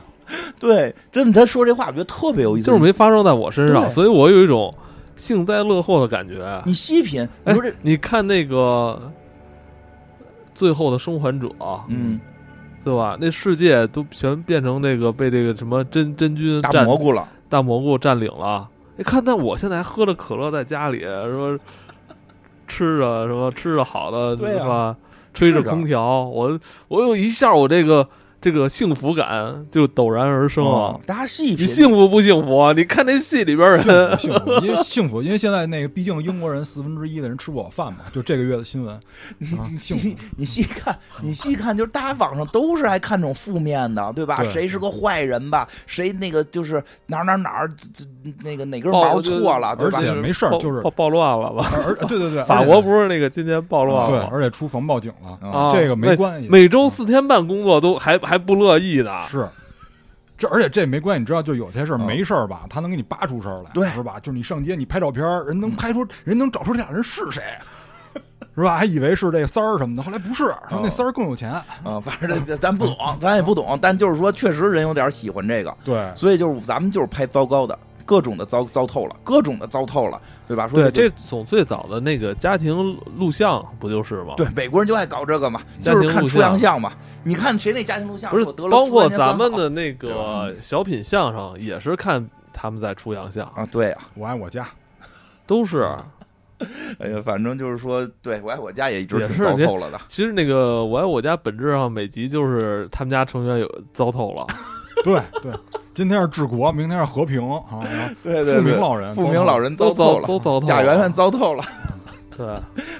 [0.60, 4.72] 对，真的，他说这话我觉得特别有意思，就是没发生在我身上，所以我有一种
[5.16, 6.62] 幸灾乐祸的感觉。
[6.66, 9.00] 你细品，你说这，你看那个
[10.54, 11.48] 《最后的生还者》，
[11.88, 12.20] 嗯，
[12.82, 13.16] 对吧？
[13.20, 18.68] 那世界都全变成那个被这个什么真真菌大蘑菇了，大蘑菇占领了。
[18.96, 21.58] 你看，那我现在还喝着可乐，在家里说
[22.66, 24.96] 吃着什么吃着好的，对吧？
[25.34, 28.08] 吹着空调，我我有一下，我这个
[28.44, 30.92] 这个幸福感就陡然而生啊！
[30.94, 32.74] 嗯大家细你品，幸福不幸福啊？
[32.76, 39.00] 你看那戏里边人，幸福，因为幸福， 因为现在那个毕竟英国人四分之一的人吃不饱饭嘛，就这个月的新闻。
[39.38, 44.36] 你啊你细你细看，你细看，就是大家网上都是爱看这种负面的，对吧？
[44.42, 45.66] 对谁是个坏人吧？
[45.86, 48.04] 谁那个就是哪儿哪儿哪儿这这
[48.42, 50.04] 那个哪根暴毛错了，对吧而？
[50.04, 51.66] 且没事儿就是暴暴乱了吧？
[51.74, 54.28] 而而对对对， 法国不是那个今天暴乱对，了吗？
[54.30, 56.48] 而且出防暴警了，啊，这个没关系。
[56.50, 59.26] 每周四天半工作都还还不乐意呢。
[59.30, 59.48] 是，
[60.36, 64.18] 这而且这没关系，你知道，就有些事儿嗯没事儿吧，他能给你扒出事儿来，对是吧？
[64.20, 67.42] 就是你上街，你拍照片，人能拍出，人能找出这俩人是谁，
[68.54, 68.76] 是吧？
[68.76, 80.68] 还以为是这个三儿什么的，后来不是，说那三儿更有钱，啊， 反正这咱不懂，咱也不懂，但就是说，确实人有点喜欢这个，对，所以就是咱们就是拍糟糕的，各种的糟糟透了，各种的糟透了，对吧？
[80.68, 84.34] 说对，这这从最早的那个家庭录像不就是吗？
[84.36, 86.92] 对美国人就爱搞这个嘛，家庭录就是看出洋相嘛。
[87.22, 93.66] 你看谁那家庭录像不是得了包括咱们的那个小品相声，也是看他们在出洋相，啊？
[93.70, 94.68] 对呀、我爱我家，
[95.46, 95.88] 都是。
[97.00, 100.00] 哎呀，反正就是说，对我爱我家也一直是糟透了的。
[100.06, 104.46] 其实那个《我爱我家》本质上每集就是他们家成员有糟透了，
[105.02, 105.52] 对 对，
[105.94, 107.78] 今天是治国，明天是和平啊，
[108.22, 110.66] 对对对，富明老人，富明老人都糟透了，都糟透了。
[110.66, 111.64] 贾圆圆糟透了。
[112.36, 112.46] 对，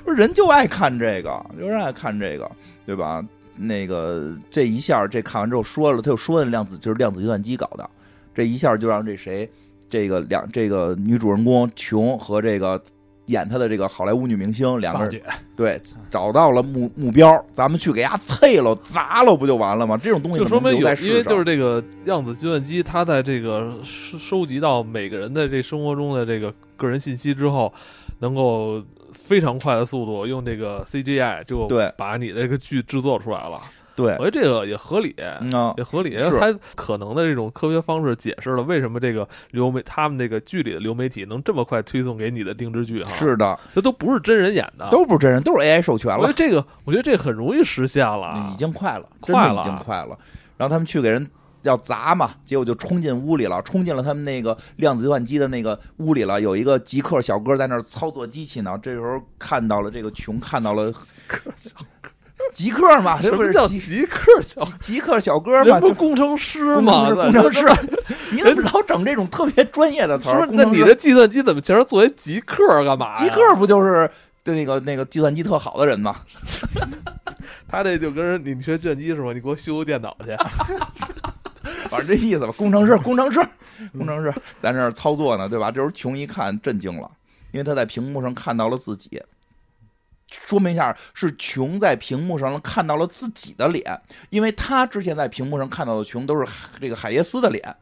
[0.05, 2.49] 不是人就爱看这个，有人爱看这个，
[2.87, 3.21] 对吧？
[3.57, 7.91] 那个这一下，这看完之后说了，他又说的量子就是量子计算机搞的，
[8.33, 9.51] 这一下就让这谁，
[9.89, 12.81] 这个两这个女主人公琼和这个
[13.27, 15.23] 演他的这个好莱坞女明星两个人，
[15.57, 19.97] 对找到了目目标，咱们去给伢啐了砸了不就完了吗？
[19.97, 27.73] 这种东西就说明有，因为就是这个量子计算机，它在这个收收集到每个人的这生活中的这个个人信息之后，
[28.19, 28.83] 能够
[29.13, 33.61] 非常快的速度用这个 CGI 就对把你这个剧制作出来了。
[33.97, 36.17] 对我，觉得这个也合理，嗯啊也合理。
[36.17, 46.35] 是它可能的这种科学方式解释了为什么这个流媒他们这个剧里的流媒体能这么快推送给你的定制剧哈。，是的，这都不是真人演的，都不是真人，都是 AI 授权了我觉得。
[46.35, 50.19] 这个，我觉得这很容易实现了，已经快了，快了真的已经快了。
[50.57, 51.27] 然后他们去给人
[51.63, 56.41] 要砸嘛，结果就冲进屋里了，冲进了他们那个量子计算机的那个屋里了。
[56.41, 60.93] 有一个极客小哥在那儿操作机器呢，这时候看到了这个琼，看到了
[62.55, 64.67] 极客嘛，这什么不是叫极客小？
[64.81, 67.09] 极客小哥嘛，人工程师工吗？
[67.09, 67.67] 程师，工程师，
[68.31, 70.49] 你怎么老整这种特别专业的词儿？
[70.53, 73.15] 那你这计算机怎么前面作为极客干嘛？
[73.17, 74.09] 极客不就是
[74.43, 76.17] 对那个那个计算机特好的人吗？
[77.69, 79.33] 他这就跟人你学计算机是吧？
[79.33, 80.37] 你给我修修电脑去。
[81.91, 83.41] 反正这意思吧，工程师，工程师，
[83.97, 85.71] 工程师在那儿操作呢，对吧？
[85.71, 87.11] 这时候琼一看震惊了，
[87.53, 89.21] 因为他在屏幕上看到了自己。
[90.47, 97.77] 说明一下，是琼在屏幕上看到了自己的脸，因为他之前在屏幕上看到的琼都是这个海耶斯的脸，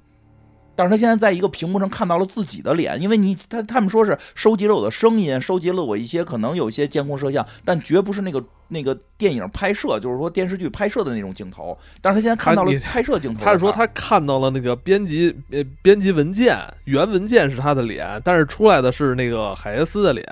[0.75, 11.77] 但是他现在在一个屏幕上看到了自己的脸，因为你他他们说是收集了我的声音，收集了我一些可能有一些监控摄像，但绝不是那个那个电影拍摄，就是说电视剧拍摄的那种镜头。
[12.01, 20.27] 但是他现在看到了拍摄镜头的他是说他看到了那个编辑呃编辑文件，原文件是他的脸，但是出来的是那个海耶斯的脸。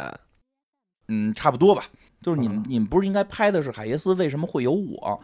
[1.08, 1.84] 嗯，差不多吧。
[2.22, 5.20] 就是你们嗯你们不是应该拍的是海耶斯，为什么会有我？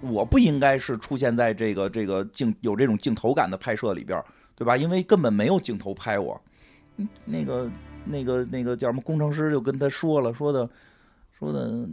[0.00, 4.24] 我不应该是出现在这个这个镜有这种镜头感的拍摄里边儿，
[4.56, 4.76] 对吧？
[4.76, 6.40] 因为根本没有镜头拍我。
[6.96, 7.70] 嗯那个
[8.04, 10.68] 那个那个叫什么工程师就跟他说了，说的
[11.30, 11.86] 说的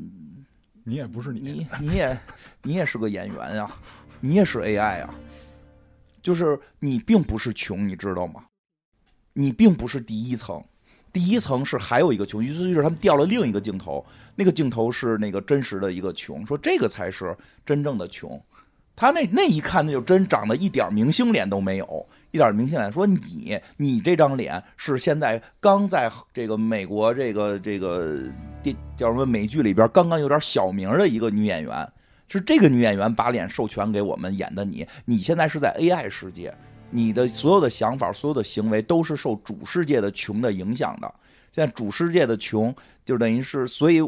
[0.84, 2.18] 你也不是你，你你也
[2.64, 3.70] 你也是个演员呀、
[4.22, 5.14] 你也是 AI 啊，
[6.22, 8.46] 就是你并不是穷，你知道吗？
[9.34, 10.64] 你并不是第一层，
[11.18, 18.40] 第一层是还有一个穷，于是就是他们调了另一个镜头，那个镜头是那个真实的一个穷，说这个才是真正的穷。
[18.96, 22.92] 他那那一看，那就真长得一点明星脸都没有，一点明星脸。
[22.92, 28.20] 说你你这张脸是现在刚在这个美国这个这个
[28.62, 31.92] 电叫什么美剧里边刚刚有点小名的一个女演员，
[32.28, 34.86] 是这个女演员把脸授权给我们演的你。
[35.06, 36.54] 你现在是在 AI 世界，
[36.90, 41.14] 你的所有的想法、所有的行为都是受主世界的穷的影响的。
[41.52, 42.74] 现在主世界的穷
[43.04, 44.02] 就等于是，所以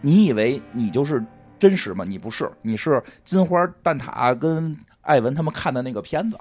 [0.00, 1.24] 你以为你就是
[1.58, 2.04] 真实吗？
[2.04, 6.38] 你不是，你是金花蛋挞跟艾文他们看的那个片子。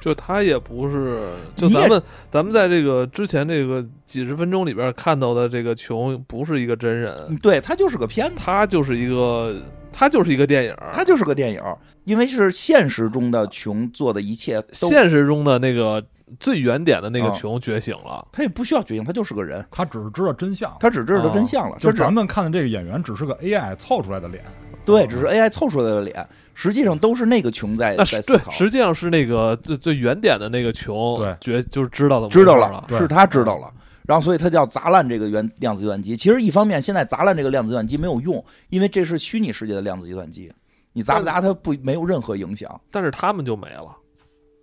[0.00, 1.20] 就他也不是，
[1.54, 9.54] 就咱们咱们在这个之前这个几十分钟里边看到的这个琼，不是一个真人，对他就是个片子，他就是一个，
[9.92, 11.62] 他就是一个电影，他就是个电影，
[12.04, 16.02] 因为是现实中的琼做的一切，现实中的那个
[16.38, 24.42] 最原点的那个琼觉醒了，他也不需要觉醒，他就是个人，他只是知道真相，他只知道真相了，就咱们看的这个演员只是个 AI 凑出来的脸。
[24.82, 26.26] 对，只是 AI 凑出来的脸，
[26.60, 28.50] 实际上都是那个穷在在思考。
[28.50, 33.72] 实际上是那个最最原点的那个穷，对，觉就是知道的，知道了，是他知道了。
[34.06, 36.14] 然后，所以他叫砸烂这个原量子计算机。
[36.14, 40.52] 其实，一方面，现在砸烂这个量子计算机没有用，因为这是虚拟世界的量子计算机，
[40.92, 42.78] 你砸不砸它不没有任何影响。
[42.90, 43.96] 但是他们就没了。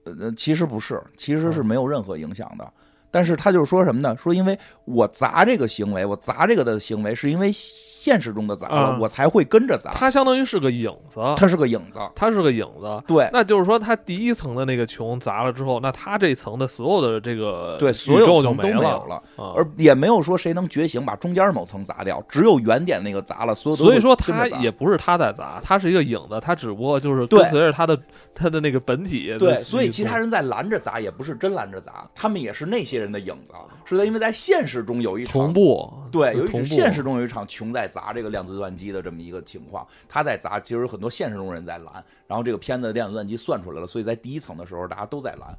[0.04, 2.72] 呃，其实不是，其实是没有任何影响的。
[3.10, 4.16] 但是他就是说什么呢？
[4.18, 4.56] 说因为
[4.86, 7.52] 我砸这个行为，我砸这个的行为是因为。
[8.08, 9.92] 现实中的砸了，我才会跟着砸。
[9.92, 13.04] 它相当于是个影子，它是个影子，它是个影子。
[13.06, 28.00] 对，那就是说，它第一层的那个穹砸了之后，那它这层的所有的这个对所有都没有了，而也没有说谁能觉醒把中间某层砸掉，只有原点那个砸了，所有所以说它也不是它在砸，它是一个影子，它只不过就是跟随着它的
[28.34, 29.36] 它的那个本体。
[29.38, 33.52] 对，所以其他人在拦着砸，也不是真拦着砸，他们也是那些人的影子，
[33.84, 38.88] 是在因为在现实中有一场同步，对，有一现实中有一场穷在砸这个量子计算机。
[38.88, 45.54] 的这么一个情况，他在砸，其实有很多现实中人在拦，然后这个片子量子计算机算出来了，所以在第一层的时候大家都在拦，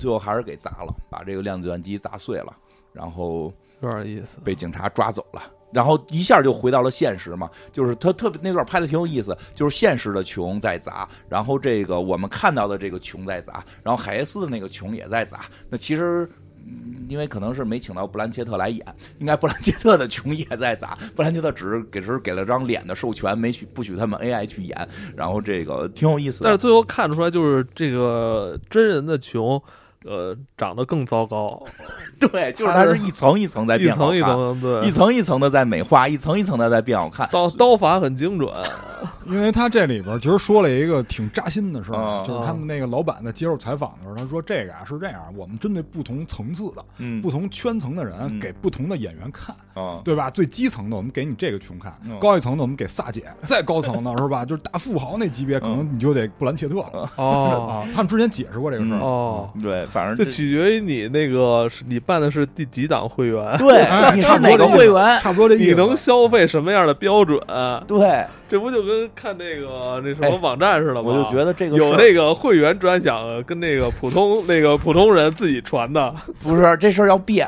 [0.00, 2.52] 最后还是给砸了，把这个量子计算机砸碎了，
[2.92, 16.28] 然后有点意思，被警察抓走了，然后一下就回到了现实嘛，就是他特别那段拍的挺有意思，就是现实的穷在砸，然后这个我们看到的这个穷在砸，然后海耶斯的那个穷也在砸，那其实。
[17.08, 18.84] 因为可能是没请到布兰切特来演，
[19.18, 26.44] 应该布兰切特的穷也在砸， 布兰切特只是给是给了张脸的授权，没许不许他们 AI 去演，然后这个挺有意思的。
[26.44, 29.62] 但是最后看出来就是这个真人的穷。
[30.04, 31.62] 呃，长得更糟糕，
[32.18, 38.52] 对，就是它是一层一层在变好看，一层一层对，一层一层的在美化，一层一层的在变好看，刀刀法很精准。
[39.26, 46.84] 因为他这里边其实说了一个挺扎心的事儿，就是他们那个老板在接受采访的时候，他说这个啊是这样，我们针对不同层次的、
[47.20, 49.54] 不同圈层的人，给不同的演员看，
[50.04, 50.28] 对吧？
[50.30, 54.44] 最基层的我们给你这个穷看，高一层的我们给萨姐，再高层的是吧？
[54.44, 57.10] 就是大富豪那级别，可能你就得布兰切特了。
[57.16, 58.98] 哦，他们之前解释过这个事儿。
[58.98, 59.86] 哦，对。
[59.92, 63.56] 反正就取决于你那个，你办的是第几档会员？
[63.58, 63.84] 对，
[64.16, 65.20] 你是哪个会员？
[65.20, 67.38] 差不多这你能消费什么样的标准？
[67.86, 71.02] 对，这不就跟看那个那什么网站似的吗？
[71.04, 77.46] 我就觉得这个有那个会员专享，跟那个普通那个普通人自己传的， 不是这事儿要变，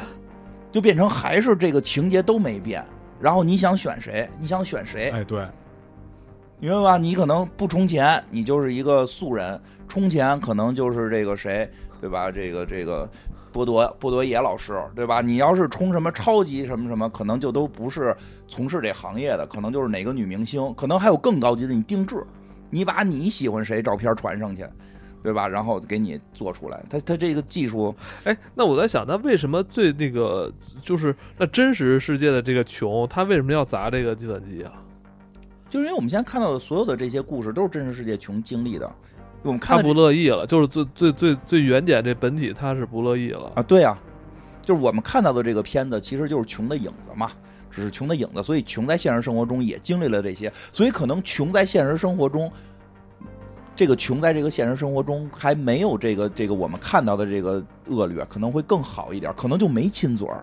[0.71, 2.85] 就变成还是这个情节都没变。
[3.21, 4.29] 然后你想选谁？
[4.39, 5.11] 你想选谁？
[5.11, 5.41] 哎，对。
[6.61, 6.97] 明白吧？
[6.97, 11.69] 你可能不充钱，你就是一个素人；充钱，可能就是这个谁，
[12.05, 12.31] 对吧？
[12.31, 13.09] 这个这个
[13.51, 15.23] 波多波多野老师，对吧？
[15.23, 18.15] 你要是冲什么超级什么什么，可能就都不是
[18.47, 22.23] 从事这行业的，可能就是哪个女明星，可能还有更高级的，你定制，
[22.69, 24.67] 你把你喜欢谁照片传上去，
[25.23, 25.49] 对吧？
[25.49, 26.85] 然后给你做出来。
[26.91, 34.75] 他他这个技术，哎，那我在想，那为什么最那个就是那真实世界的这个穷，他为什么要砸这个计算机啊？
[35.71, 38.93] 就是因为我们现在看到的所有的这些故事都是真实世界穷经历的，
[39.45, 43.97] 我们看他不乐意了，就是最最最最原点这本体他是不乐意了啊，对啊，
[44.63, 47.31] 就是我们看到的这个片子其实就是穷的影子嘛，
[47.71, 52.51] 只是穷的影子，所以穷在现实生活中也经历了这些，所以可能穷在现实生活中，
[53.77, 60.43] 这个穷在这个现实生活中还没有这个这个我们看到的这个恶劣，可能会更好一点，可能就没亲嘴儿。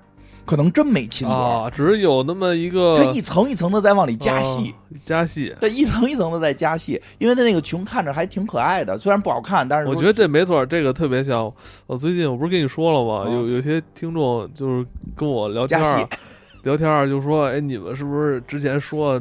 [0.52, 11.50] 可能真没亲嘴啊，只是有那么一个，他一层一层的在往里加戏，加戏，他一层一层的在加戏，因为他那个穷看着还挺可爱的，虽然不好看，但是我觉得这没错，这个特别像
[11.88, 13.32] 我最近我不是跟你说了吗？
[13.32, 14.86] 有有些听众就是
[15.16, 15.82] 跟我聊天，
[16.64, 19.18] 聊天就说，哎，你们是不是之前说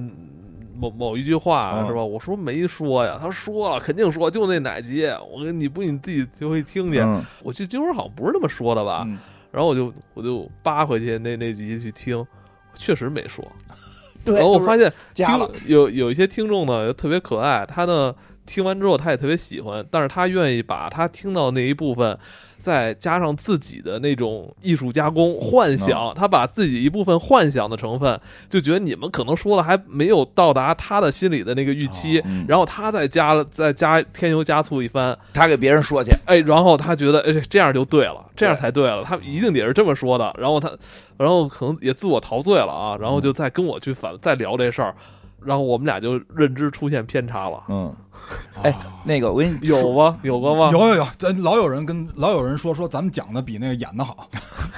[0.76, 2.02] 某某一句话是吧？
[2.02, 7.06] 我说没说呀，他说了，肯定说，就那哪集，我跟你不你自己就会听见，
[7.44, 9.06] 我记得金好像不是那么说的吧？
[9.50, 12.26] 然后我就我就扒回去那那集去听，
[12.74, 13.44] 确实没说。
[14.26, 15.26] 然后我发现听
[15.66, 22.18] 有有一些听众呢特别可爱，他呢听完之后他也特别喜欢，但是他愿意把他听到那一部分。
[22.60, 40.70] 再加上自己的那种艺术加工、幻想，他把自己一部分幻想的成分，就觉得你们可能说的还没有到达他的心里的那个预期，然后他再加了再加添油加醋一番，他给别人说去，哎，然后他觉得哎这样就对了，这样才对了，他一定得是这么说的，然后他，
[41.16, 44.94] 然后可能也自我陶醉了啊，然后就再跟我去反再聊这事儿。
[45.42, 47.62] 然后我们俩就认知出现偏差了。
[47.70, 47.96] 嗯，
[48.62, 48.74] 哎，
[49.04, 50.18] 那个我给你有吗？
[50.22, 50.70] 有过吗？
[50.72, 54.28] 有有有，咱老有人跟老有人说说咱们讲的比那个演的好，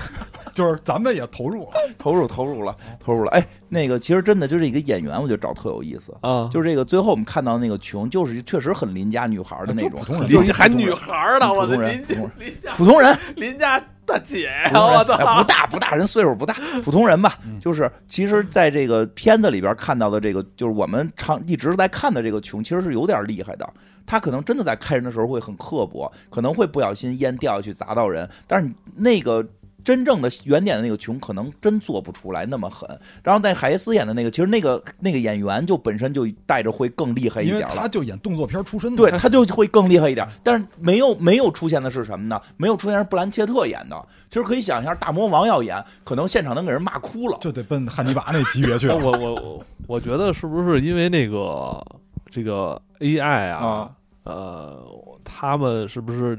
[0.55, 3.31] 就是咱们也投入了， 投入投入了，投入了。
[3.33, 6.49] 哎，那个其实真的就是一个演员，我觉得找特有意思啊。
[6.53, 13.83] 就是这个最后我们看到那个琼，就是确实很邻家女孩的那种，就是还女孩呢，我的邻家邻家普通人，邻家。
[14.05, 17.39] 大姐，我操，不大不大，人岁数不大，普通人吧。
[17.61, 23.69] 就是其实，在这个片子里边看到的这个，就是我们常一直在看的这个穷，其实是有点厉害的。
[24.05, 29.47] 他可能真的在开人的时候会很刻薄，可能会不小心烟掉下去砸到人，但是那个。
[29.85, 32.89] 真正的原点的那个穷，可能真做不出来那么狠。
[33.23, 37.75] 然后在海耶斯演的那个，其实那个那个演员就本身就带着会更厉害一点了。
[37.77, 40.27] 他就演动作片出身的，对他就会更厉害一点。
[40.43, 42.41] 但是没有没有出现的是什么呢？
[42.57, 44.07] 没有出现是布兰切特演的。
[44.29, 48.97] 其实可以想一下，大魔王要演，可能现场能给人骂哭了，就得奔汉尼拔那级别去了。
[49.03, 51.85] 我我我觉得是不是因为那个
[52.31, 53.91] 这个 AI 啊？
[54.25, 54.79] 呃，
[55.25, 56.39] 他们是不是？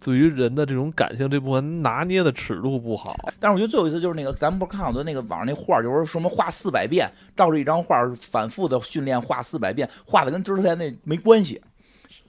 [0.00, 11.60] 对于人的这种感性这部分拿捏的尺度不好， 但是我觉得最有意思就是那个，咱们不是看好多那个网上那画，就是什么画四百遍，照着一张画反复的训练画四百遍，画的跟之前那没关系，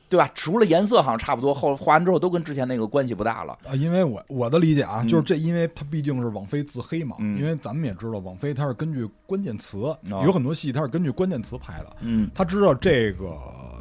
[0.10, 0.30] 对吧？
[0.36, 3.58] 除了颜色好像差不多，后画完之后都跟之前那个关系不大了。
[3.66, 3.74] 啊。
[3.74, 9.78] 因为我我的理解啊，就是这，因为它毕竟是网飞自黑嘛，因为咱们也知道网飞它是根据关键词，
[10.26, 13.38] 有很多戏它是根据关键词拍的，嗯，他知道这个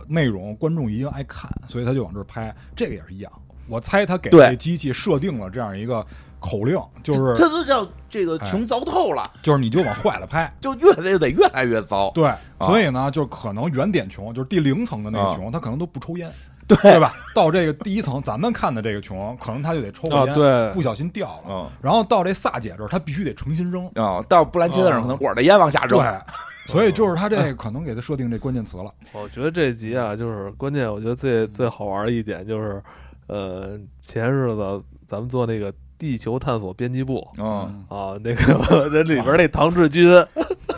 [0.08, 3.32] 内容观众一定爱看，所以他就往这拍，这个也是一样。
[3.70, 6.04] 我猜他给这机器设定了这样一个
[6.40, 12.10] 口令，就是这都叫这个穷糟透了，就是你就往坏了拍， 就越来越得越来越糟。
[12.14, 16.32] 对，所以呢，就可能原点穷，就是第零层的那个穷，他可能都不抽烟，
[16.66, 17.14] 对对吧？
[17.34, 21.70] 到这个第一层，咱们看的这个穷，可能他就得抽个烟，对，不小心掉了。
[21.82, 24.24] 然后到这萨姐这儿，他必须得诚心扔啊。
[24.28, 25.98] 到布兰切那儿，可能管着烟往下扔。
[26.00, 26.06] 对，
[26.72, 28.90] 所以就是他这可能给他设定这关键词了。
[29.12, 32.82] 我觉得这集啊，就是关键，我觉得最最好玩的一点就是。
[33.30, 40.10] 呃，前日子咱们做那个地球探索编辑部，嗯啊，那个 那里边那唐志军，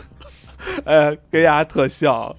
[0.85, 2.31] 哎，跟丫特像，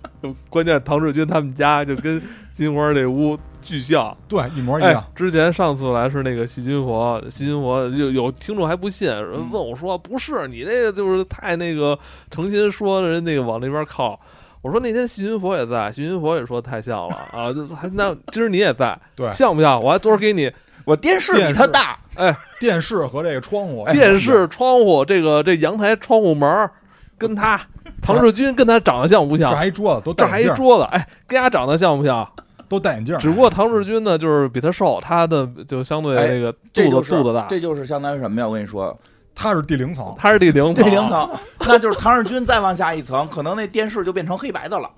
[0.49, 5.05] 关键唐志军他们家就跟金花这屋巨像，对，一模一样。
[5.17, 11.99] 之前上次来是那个细菌佛，细菌佛有有听众还不信，问我说不是你这个就是太那个
[12.31, 14.21] 诚心说人那个往那边靠。
[14.65, 17.53] 我说那天细菌佛也在，细菌佛也说太像了啊！
[17.93, 19.81] 那 今儿你也在，对，像不像？
[19.81, 20.51] 我还多少给你，
[20.87, 26.71] 我电视比他大，哎，电视和这个窗户，电视窗户这个这阳台窗户门
[27.19, 27.61] 跟他
[28.01, 29.51] 唐志军跟他长得像不像？
[29.51, 32.27] 这还一桌子都这还一桌子，哎，跟他长得像不像？
[32.67, 38.49] 都戴眼镜，只不过唐志军呢，就是比他瘦，他的就相对那个肚子肚子大，这就是相当于什么呀？
[38.49, 38.99] 我跟你说。
[39.35, 41.29] 他是第零层，他是第零 第零层，
[41.61, 44.89] 那就是唐日军再往下一层，可能那电视就变成黑白的了。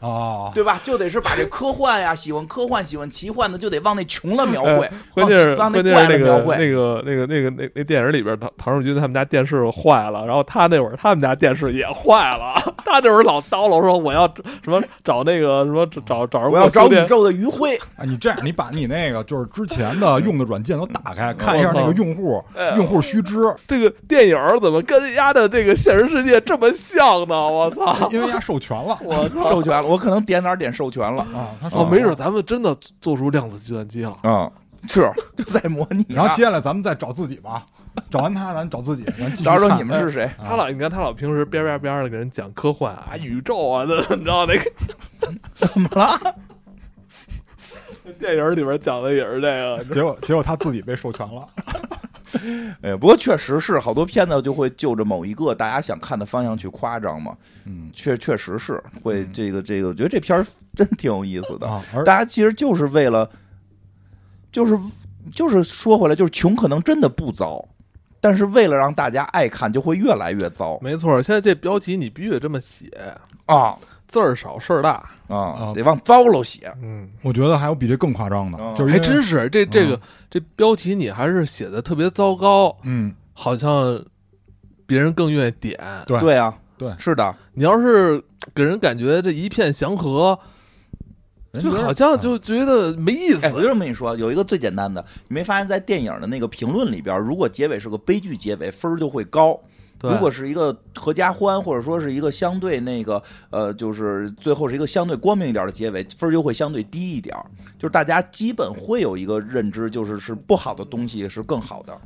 [0.00, 0.80] 哦，对吧？
[0.84, 6.56] 就得是把这科幻呀，喜欢科幻、喜欢奇幻的，就得往那穷了描绘，关键是往那怪了描绘。
[6.56, 14.26] 那个、那个、那个、那那电影里边，唐唐日军他们家电视坏了，然后他那会儿他们家电视也坏了， 他那会儿老叨唠说我要
[14.62, 17.76] 什么找那个什么找找人，我要找宇宙的余晖。
[17.96, 22.42] 啊，你这样，你把你那个就是之前的用的软件都打开， 看一下那个用户
[22.76, 23.36] 用户须知，
[23.66, 27.48] 这个电影怎么跟丫的这个现实世界这么像呢？
[27.48, 28.08] 我操！
[28.10, 30.72] 因为丫授权了， 我授权了，我可能点哪点。
[30.72, 31.50] 授权了啊！
[31.72, 34.50] 哦，没准咱们真的做出量子计算机了啊！
[34.86, 36.06] 是就在模拟。
[36.10, 37.66] 然后接下来咱们再找自己吧，
[38.10, 39.04] 找完他咱找自己，
[39.42, 40.30] 找找你们是谁？
[40.38, 44.70] 他老你看他老平时边边边的给人讲科幻啊、宇宙啊的，你知道那个
[45.54, 46.36] 怎么了？
[48.20, 51.46] 电影里边讲的也是这个，结果结果他自己被授权了。
[52.82, 57.36] 哎，不过确实是好多片子就会就着某一个大家想看的方向去夸张嘛。
[57.64, 61.68] 嗯，确确实是会这个这个，我觉得这片儿真挺有意思的。
[61.94, 63.28] 而大家其实就是为了，
[64.52, 64.78] 就是
[65.32, 67.66] 就是说回来，就是穷可能真的不糟，
[68.20, 70.78] 但是为了让大家爱看，就会越来越糟。
[70.80, 72.86] 没错，现在这标题你必须得这么写
[73.46, 73.76] 啊，
[74.08, 76.74] 字儿少事儿大啊，得往糟了写。
[76.82, 82.76] 嗯，我觉得还有比这更夸张的，就是还真是这这个这标题你还是写的特别糟糕。
[82.82, 84.02] 嗯，好像
[84.86, 85.78] 别人更愿意点。
[86.06, 86.58] 对对啊。
[86.78, 87.34] 对，是的。
[87.54, 88.22] 你要是
[88.54, 90.38] 给人感觉这一片祥和，
[91.58, 93.50] 就好像就觉得没意思。
[93.52, 99.58] 我就这么跟你说，有一个最简单的，你没发现，在电影的那个评论里边，如果结尾是个悲剧结尾，分儿就会高；
[100.00, 107.34] 如果是一个合家欢，或者说是一个相对那个呃，就是最后是一个相对光明一点的结尾，分儿就会相对低一点。
[107.78, 111.98] 就是大家基本会有一个认知，就是是不好的东西是更好的。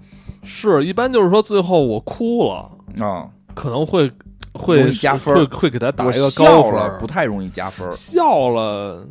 [0.42, 2.70] 是一般就是说最后我哭了
[3.04, 4.10] 啊，可能会。
[4.54, 9.02] 会容易加分会会给他打一个高笑分了不太容易加分，笑了，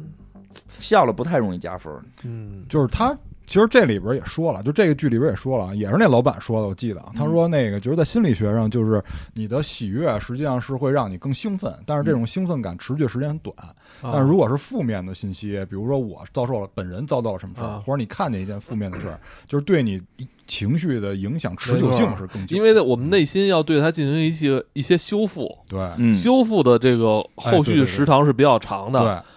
[0.79, 1.91] 笑了不太容易加分。
[2.23, 3.17] 嗯，就是他。
[3.51, 13.53] 其实这里边也说了，就这个剧里边也说了，也是那老板说的，我记得他说那个就是在心理学上，就是你的喜悦实际上是会让你更兴奋，但是这种兴奋感持续时间很短。
[14.01, 20.01] 但是如果是负面的信息，比如说我遭受了本人遭到了什么事儿，或者你看见一件负面的事儿，就是对你
[20.47, 29.01] 情绪的影响持久性是更因为我们内心要对它进行一些一些修复，对，修复的这个后续时长是比较长的。
[29.01, 29.27] 对。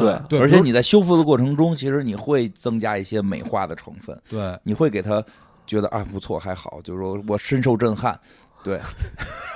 [0.00, 4.18] 对，对，而且你在修复的过程中，其实你会增加一些美化的成分。
[4.28, 5.22] 对，你会给他
[5.66, 8.18] 觉得啊不错，还好，就是说我深受震撼。
[8.62, 8.78] 对，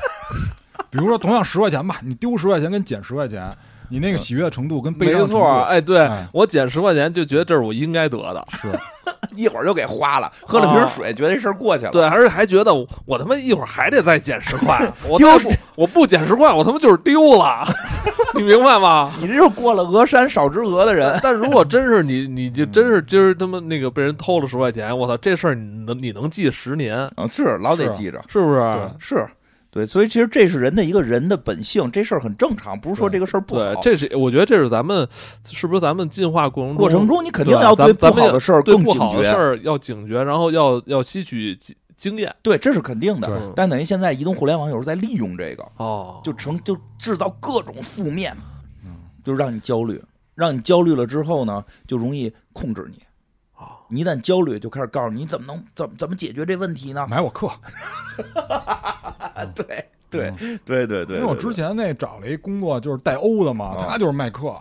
[0.91, 3.57] 比如说同样十块钱吧，你丢十块钱跟捡十块钱，
[3.91, 8.69] 你那个喜悦程度跟悲伤没错，哎，对哎我减十块钱就觉得这是我应该得的，是
[9.37, 11.91] 一会儿就给花了，喝了瓶水，觉得这事儿过去了。
[11.91, 12.73] 对，而且还觉得
[13.05, 17.65] 我他妈一会儿还得再捡十块， 我丢不我不捡十块，我他妈就是丢了。
[18.35, 19.13] 你明白吗？
[19.21, 21.19] 你这是过了鹅山少之鹅的人。
[21.23, 26.97] 但如果真是你，你就真是今儿他妈那个被人偷了十块钱，我操，这事儿你能你能记十年？
[27.15, 28.91] 啊，是老得记着，是不是？
[28.99, 29.27] 是，
[29.75, 33.75] 对，所以其实这是人的一个人的本性，这事儿很正常，不是说这个事儿不好。
[33.75, 35.05] 对，这是我觉得这是咱们
[35.45, 39.25] 是不是咱们进化过程中过程中，你肯定要对不好的事儿更警觉。
[39.25, 42.33] 事儿要警觉，然后要要吸取经经验。
[42.41, 43.53] 对，这是肯定的。
[43.57, 48.33] 但等于现在移动互联网有时候在利用这个，哦，就成就制造各种负面，
[49.25, 50.01] 就让你焦虑，
[50.37, 53.03] 让你焦虑了之后呢，就容易控制你。
[53.85, 57.07] 啊，你一旦焦虑，就开始告诉你你怎么能怎么怎么解决这问题呢？
[57.09, 57.51] 买我课。
[59.55, 60.33] 对对
[60.65, 64.61] 对对对，因为我之前那找了一工作就是带欧的嘛，他就是卖课，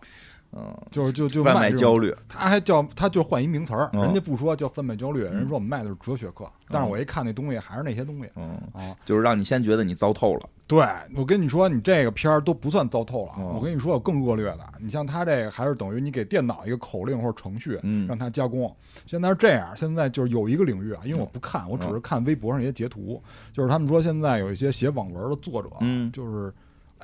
[0.56, 8.96] 嗯，就是就就贩卖焦虑，他还叫他就换一名词儿，嗯人家不说叫贩卖焦虑，人说我们卖的是哲学课，但是我一看那东西还是那些东西嗯，啊。
[9.06, 10.50] 就是让你先觉得你糟透了。
[10.66, 10.86] 对，
[11.16, 13.34] 我跟你说，你这个片儿都不算糟透了。
[13.38, 18.74] 哦我跟你说有更恶劣的，你像他这个还是等于你给电脑一个口令或者程序，嗯让它加工。
[19.06, 26.54] 现在是这样，现在就是有一个领域啊，因为我不看，我只是看微博上一些截图，就是他们说现在有一些写网文的作者，嗯就是。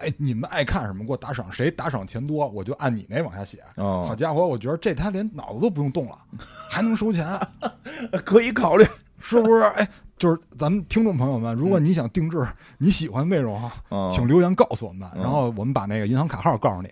[0.01, 1.03] 哎，你们爱看什么？
[1.05, 3.59] 给我打赏，谁打赏钱多，我就按你那往下写。
[3.75, 6.17] 哦好家伙，我觉得这他连脑子都不用动了，
[6.69, 7.39] 还能收钱，
[8.25, 8.85] 可以考虑。
[9.21, 9.63] 是不是？
[9.63, 9.87] 哎，
[10.17, 12.41] 就是咱们听众朋友们，如果你想定制
[12.77, 13.69] 你喜欢的内容
[14.09, 16.89] 请留言告诉我们，嗯然后我们把那个银行卡号告诉你。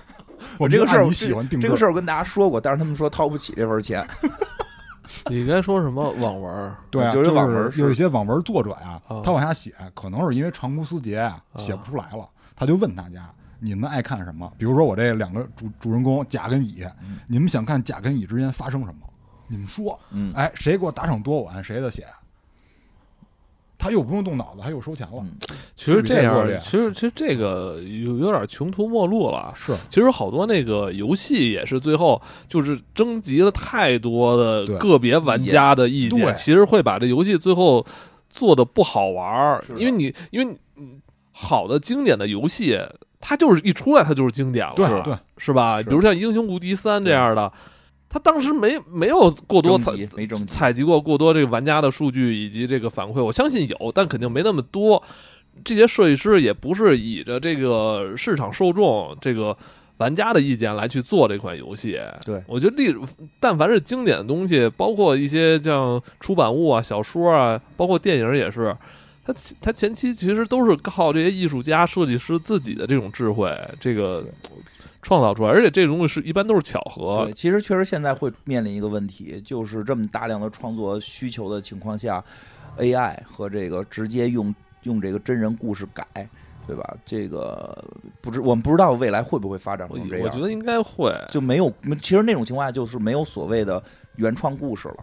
[0.58, 4.06] 我这个事儿，你喜欢定制这个事儿，我跟大家说过，但是他们说掏不起这份钱。
[5.28, 6.74] 你该说什么网文？
[6.90, 12.28] 对啊，就就是网文是有一些网文作者呀啊，他往下写，可能是因为长途思竭啊，啊写不出来了，
[12.58, 13.30] 他就问大家。
[13.60, 14.52] 你们爱看什么？
[14.56, 16.84] 比如说我这两个主主人公甲跟乙，
[17.26, 19.00] 你们想看甲跟乙之间发生什么？
[19.48, 22.06] 你们说，嗯哎，谁给我打赏多，我按谁的写。
[23.76, 25.32] 他又不用动脑子，他又收钱了，嗯
[25.74, 29.52] 其实这样其实其实这个有有点穷途末路了。
[29.56, 37.84] 是其实好多那个游戏也是最后就是征集了太多的个别玩家的意见，对其实会把这游戏最后
[38.28, 41.00] 做的不好玩儿因为你因为你嗯
[41.40, 42.76] 好的经典的游戏，
[43.20, 45.78] 它就是一出来它就是经典了，对对，是吧？
[45.78, 47.52] 是比如像《英雄无敌三》这样的，
[48.08, 49.92] 它当时没没有过多采
[50.48, 55.00] 采集过过多这个玩家的数据以及这个反馈，我相信有，但肯定没那么多。
[55.64, 59.56] 这些设计师也不是以着这个市场受众、这个
[59.96, 61.98] 玩家的意见来去做这款游戏。
[62.24, 62.94] 对我觉得历，
[63.40, 68.76] 但凡是经典的东西，包括一些像出版物啊、小说啊，包括电影也是，
[69.28, 74.26] 它它前期其实都是靠这些艺术家、设计师自己的这种智慧，这个
[75.02, 77.34] 创造出来，而且这种东西是一般都是巧合对，。
[77.34, 82.24] 其实确实现在会面临一个问题，就是这么大量的创作需求的情况下
[82.78, 84.54] ，AI 和这个直接用
[84.84, 86.06] 用这个真人故事改，
[86.66, 86.96] 对吧？
[87.04, 87.84] 这个
[88.22, 91.14] 不知我们不知道未来会不会发展我成这样，我觉得应该会。
[91.30, 91.70] 就没有，
[92.00, 93.82] 其实那种情况下就是没有所谓的
[94.16, 94.96] 原创故事了。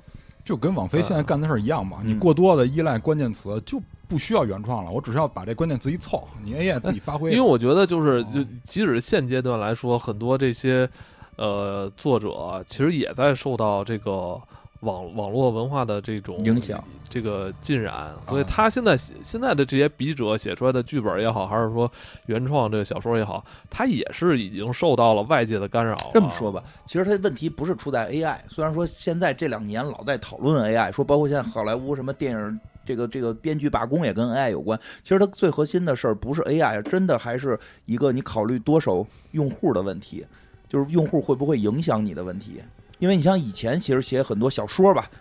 [0.43, 1.97] 就跟网飞现在干的事儿一样嘛。
[2.03, 4.91] 嗯你过多的依赖关键词，就不需要原创了。
[4.91, 7.31] 我只是要把这关键词一凑，你 AI 自己发挥。
[7.33, 10.89] 因为我觉得就是哦就即使现阶段来说，很多这些
[11.37, 14.39] 呃作者其实也在受到这个
[14.81, 21.91] 网网络文化的这种影响，这个浸染，所以他现在写现在的这些笔者写出来的剧本也好，还是说
[22.27, 26.11] 原创这个小说也好，他也是已经受到了外界的干扰。
[26.13, 32.59] 这么说吧，其实他的问题不是出在 AI，虽然说现在这两年老在讨论 AI，说包括现在好莱坞什么电影。
[32.85, 40.25] 这个这个编剧罢工也跟 AI 有关，其实它最核心的事儿不是 AI，真的还是一个你考虑多少用户的问题，
[40.69, 42.61] 就是用户会不会影响你的问题。
[42.99, 45.11] 因为你像以前其实写很多小说吧，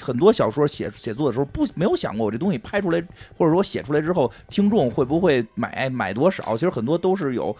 [0.00, 3.02] 很多小说写写作的时候不没有想过我这东西拍出来
[3.36, 7.54] 或者说写出来之后听众会不会买买多少，其实很多都是有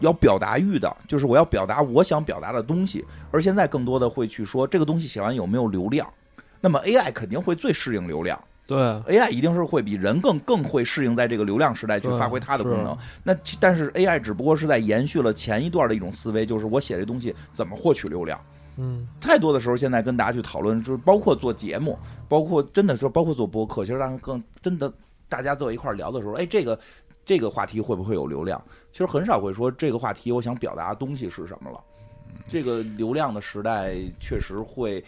[0.00, 3.04] 要表达欲的，就是我要表达我想表达的东西。
[3.30, 6.10] 而现在更多的会去说这个东西写完有没有流量，
[6.58, 8.42] 那么 AI 肯定会最适应流量。
[8.70, 8.78] 对
[9.18, 12.96] ，AI 一定是会比人更更会适应在这个流量时代去发挥它的功能。
[13.24, 18.40] 那但是 AI 只不过是在延续了前一段的一种思维，就是我写这东西怎么获取流量。
[18.76, 21.98] 嗯，太多的时候现在跟大家去讨论，就是包括做节目，
[22.28, 24.92] 包括真的说包括做播客，其实让更真的
[25.28, 26.78] 大家坐一块聊的时候，哎，这个
[27.24, 28.62] 这个话题会不会有流量？
[28.92, 31.80] 其实很少会说这个话题我想表达的东西是什么了。
[32.46, 35.02] 这个流量的时代确实会。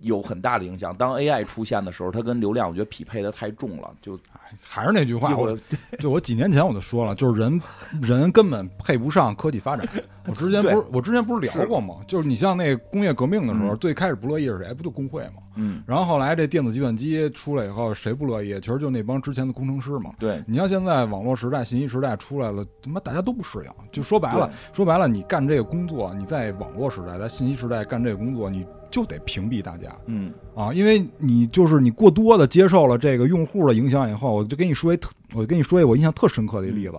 [0.00, 0.94] 有很大的影响。
[0.94, 4.18] 当 AI 出现的时候，它跟流量我觉得匹配的太重了，就
[4.62, 5.58] 还是那句话，我
[5.98, 7.60] 就我几年前我就说了，就是人
[8.02, 9.86] 人根本配不上科技发展。
[10.26, 11.96] 我之前不是我之前不是聊过吗？
[12.08, 14.74] 就是你像那工业革命的时候，最开始不乐意是谁？
[14.74, 15.42] 不就工会吗？
[15.54, 15.82] 嗯。
[15.86, 18.58] 然后后来这电子计算机出来以后，谁不乐意？
[18.60, 20.10] 其实就那帮之前的工程师嘛。
[20.18, 20.42] 对。
[20.46, 23.70] 你像现在网络时代、信息时代出来了，他妈大家都不适应。
[23.92, 28.66] 就说白了，说白了，你干这个工作，你在网络时代、在信息时代干这个工作，你。
[28.96, 36.94] 就得屏蔽大家，嗯啊，因为你就是你过多的接受了这个用户的影响以后，我就跟你说一特，我跟你说一我印象特深刻的一例子，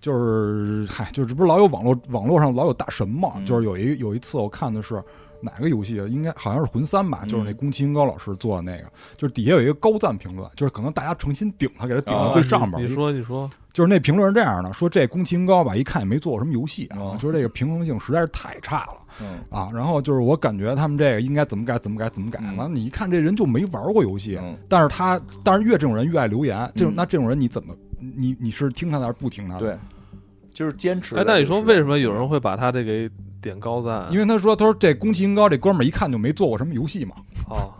[0.00, 5.00] 就是嗨，就是不是老有网络网络上老有大神嘛，就是有一有一次我看的是
[5.40, 12.82] 哪个游戏啊，应该好像是魂三吧，就是那宫崎英高老师做的那个，就是底下有一个高赞评论，就是可能大家诚心顶他，给他顶到最上边。
[12.82, 13.48] 你说你说。
[13.72, 18.96] 就是那评论是这样的，说这宫崎英高吧，一看也没做过什么游戏啊，就是这个平衡性实在是太差了，
[19.50, 24.38] 啊，然后就是我感觉他们这个应该怎么改怎么改怎么改，完了你一看这人就没玩过游戏，
[24.68, 29.60] 但是他但是越这种人越爱留言，这种那这种人你怎么你你是听他的还是不听他的？
[29.60, 29.78] 对，
[30.52, 31.16] 就是坚持。
[31.16, 33.10] 哎，那你说为什么有人会把他这给
[33.40, 34.06] 点高赞？
[34.10, 37.14] 因为他说他说这宫崎英高这哥们儿一看就没做过什么游戏嘛。
[37.48, 37.72] 哦。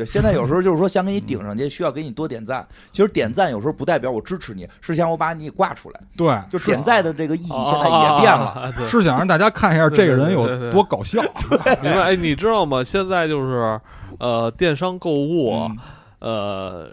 [0.00, 2.66] 对，现在有时候就是说想给你顶上去，需要给你多点赞。
[2.90, 6.00] 其实点赞有时候不代表我支持你，是想我把你挂出来。
[6.16, 11.20] 对，就点赞的这个意义现在也变了，是想让大家看一下这个人有多搞笑。
[11.82, 12.00] 明白？
[12.00, 12.82] 哎，你知道吗？
[12.82, 13.78] 现在就是
[14.18, 15.70] 呃，电商购物，
[16.20, 16.88] 呃，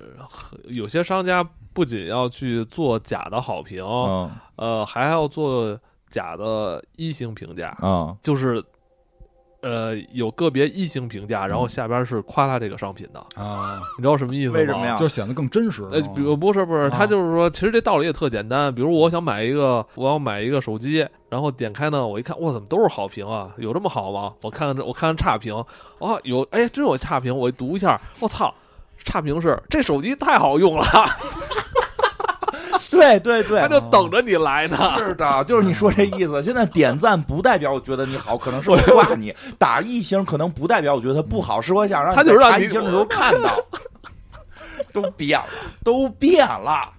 [0.66, 3.82] 有些商家不仅要去做假的好评，
[4.58, 5.80] 呃，还要做
[6.10, 8.62] 假的一星评价啊，就是。
[9.68, 14.54] 呃，有个别异性评价，然后下边是夸他这个商品的啊，你知道什么意思吗？
[14.60, 14.96] 为什么呀？
[14.98, 15.84] 就显得更真实。
[15.92, 18.74] 呃，比如不是不是，他就是说，其实这道理也特简单。
[18.74, 23.52] 比如我想买一个，我要买一个手机，然后点开呢，我一看，哇，怎么都是好评啊？
[23.58, 24.34] 有这么好吗？
[24.42, 25.54] 我看看这，我看看差评，
[26.00, 28.54] 哦，有，哎，真有差评，我读一下，我操，
[29.04, 30.86] 差评是这手机太好用了。
[32.90, 34.96] 对对对，他就等着你来呢。
[34.98, 36.42] 是的，就是你说这意思。
[36.42, 43.52] 现在点赞不代表我觉得你好，可能是我挂你； 打一星可能不代表我觉得他不好，是我想让他就是让一星的时候看到。
[44.94, 45.46] 都变了，
[45.84, 46.90] 都变了，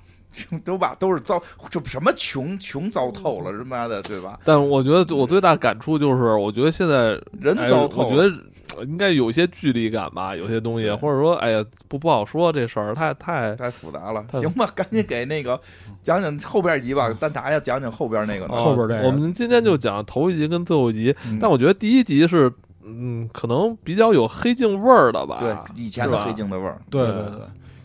[0.65, 4.39] 都把都是糟，这什么穷穷糟透了，他妈的，对吧？
[4.45, 8.33] 但我觉得我最大感触就是，我觉得现在人糟透，我觉得。
[8.83, 14.25] 应该有些距离感吧，有些东西，或者说，哎呀，不不好说这事儿，太太太复杂了。
[14.33, 15.61] 行吧，赶紧给那个
[16.03, 18.47] 讲讲后边一集吧，但大家讲讲后边那个。
[18.49, 22.53] 后边这个，我们今天就讲头一集跟最后一集，但我觉得第一集是，
[22.85, 25.39] 嗯，可能比较有黑镜味儿的吧。
[25.41, 26.81] 对，以前的黑镜的味儿。
[26.91, 27.41] 对对对，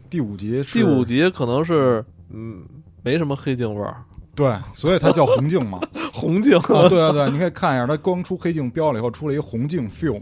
[0.09, 2.63] 第五集，第五集可能是，嗯，
[3.01, 3.97] 没什么黑镜味儿。
[4.35, 5.79] 对，所以它叫红镜嘛，
[6.11, 6.57] 红镜。
[6.57, 10.21] 啊对对对，你可以看一下，它光出黑镜标了以后，出了一个红镜 film。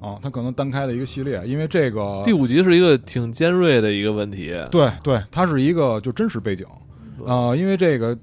[0.00, 4.54] 啊，它可能单开的一个系列，因为这个第五集是一个挺尖锐的一个问题。
[4.70, 6.66] 对对，它是一个就真实背景。
[7.24, 8.16] 呃，因为这个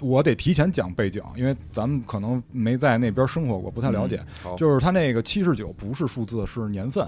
[0.00, 4.20] 我得提前讲背景，因为咱们可能没在那边生活过，不太了解。
[4.56, 7.04] 就是它那个七十九不是数字，是年份。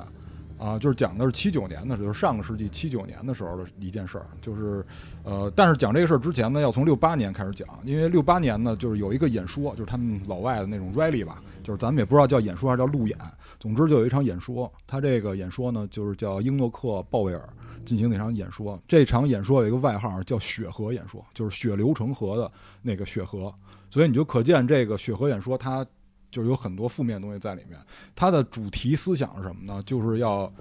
[0.59, 4.85] 啊，就是讲的是七九年的时候，就是上个世纪七九年的时候的一件事儿，就是，
[5.23, 13.17] 呃，但是讲这个事儿之前呢，要从六八年开始讲，因为六八年呢，就是有一个演说，就是他们老外的那种 rally 吧，就是咱们也不知道叫演说还是叫路演，
[13.61, 17.49] 总之就有一场演说，他这个演说呢，就是叫英诺克鲍威尔
[17.85, 22.51] 进行那场演说，这场演说有一个外号叫血河演说，就是血流成河的
[22.83, 23.55] 那个血河，
[23.91, 25.87] 所以你就可见这个血河演说它。
[26.31, 27.79] 就是有很多负面东西在里面，
[28.15, 29.83] 它的主题思想是什么呢？
[29.85, 30.53] 就是要，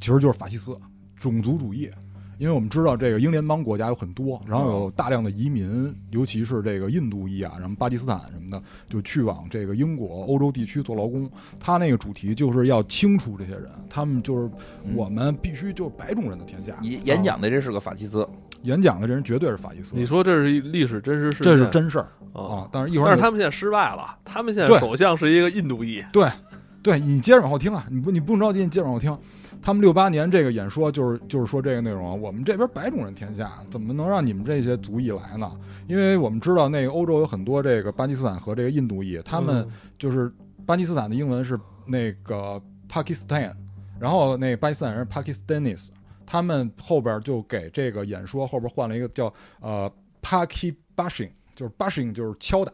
[0.00, 0.76] 其实就是法西斯、
[1.16, 1.90] 种族主义。
[2.38, 11.30] 因为我们知道这个英联邦国家有很多，然后有大量的移民，尤其是这个印度裔啊，什么巴基斯坦什么的，就去往这个英国、欧洲地区做劳工。
[11.58, 14.50] 他那个主题就是要清除这些人，他们就是
[14.94, 16.74] 我们必须就是白种人的天下。
[16.80, 18.26] 演演讲的这是个法西斯。
[18.62, 19.96] 演讲的这人绝对是法西斯。
[19.96, 22.68] 你说这是历史真实事这是真事儿啊！
[22.70, 24.16] 但是一会儿，但是他们现在失败了。
[24.24, 26.04] 他们现在首相是一个印度裔。
[26.12, 26.28] 对，
[26.82, 29.16] 对你接着往后听啊，你不你不着急，你接着往后听。
[29.62, 35.50] 他们六八年这个演说就是就是说这个内容，我们这边白种人天下，怎么能让你们这些族裔来呢？
[35.86, 39.66] 因为我们知道那个欧洲有很多这个巴基斯坦和这个印度裔，他们
[39.98, 40.32] 就是
[40.64, 42.58] 巴基斯坦的英文是那个
[42.90, 43.52] Pakistan，
[43.98, 45.88] 然后那巴基斯坦人 Pakistanis，
[46.30, 52.72] 他们后边就给这个演说后边换了一个叫呃 Paki Bashing，就是 Bashing 就是敲打、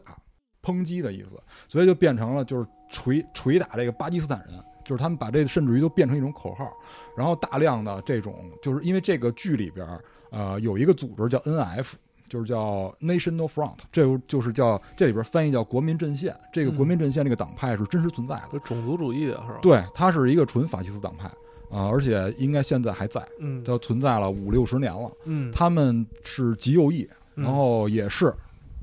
[0.61, 4.63] 抨击的意思，所以就变成了就是锤锤打这个巴基斯坦人。
[4.85, 6.71] 就是他们把这甚至于都变成一种口号，
[7.17, 9.85] 然后大量的这种，就是因为这个剧里边，
[10.31, 11.91] 呃，有一个组织叫 NF，
[12.29, 16.33] 就是叫 National Front，这就是叫这里边翻译叫国民阵线。
[16.53, 19.59] 这个国民阵线这个党派是真实存在的，种族主义的是吧？
[19.61, 21.29] 对，它是一个纯法西斯党派
[21.69, 28.33] 啊，而且应该现在还在，嗯，它存在了五六十年了，嗯，他们是极右翼，然后也是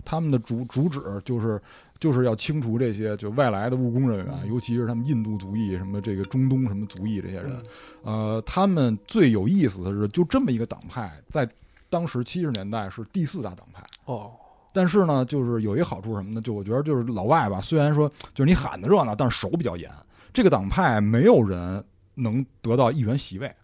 [0.04, 1.60] 他们的主主旨就是。
[2.00, 7.56] 就是要清除这些就外来的务工人员，尤其是他们印度族裔、什么这个中东什么族裔这些人。
[8.02, 11.48] 呃，他们最有意思的是，就这么一个党派，在
[11.88, 13.82] 当时七十年代是第四大党派。
[14.04, 14.32] 哦，
[14.70, 16.42] 但是呢，就是有一个好处什么呢？
[16.42, 19.90] 就我觉得就是老外吧，虽然说就是你喊的热闹，但是手比较严。
[20.30, 21.82] 这个党派没有人
[22.14, 23.54] 能得到议员席位，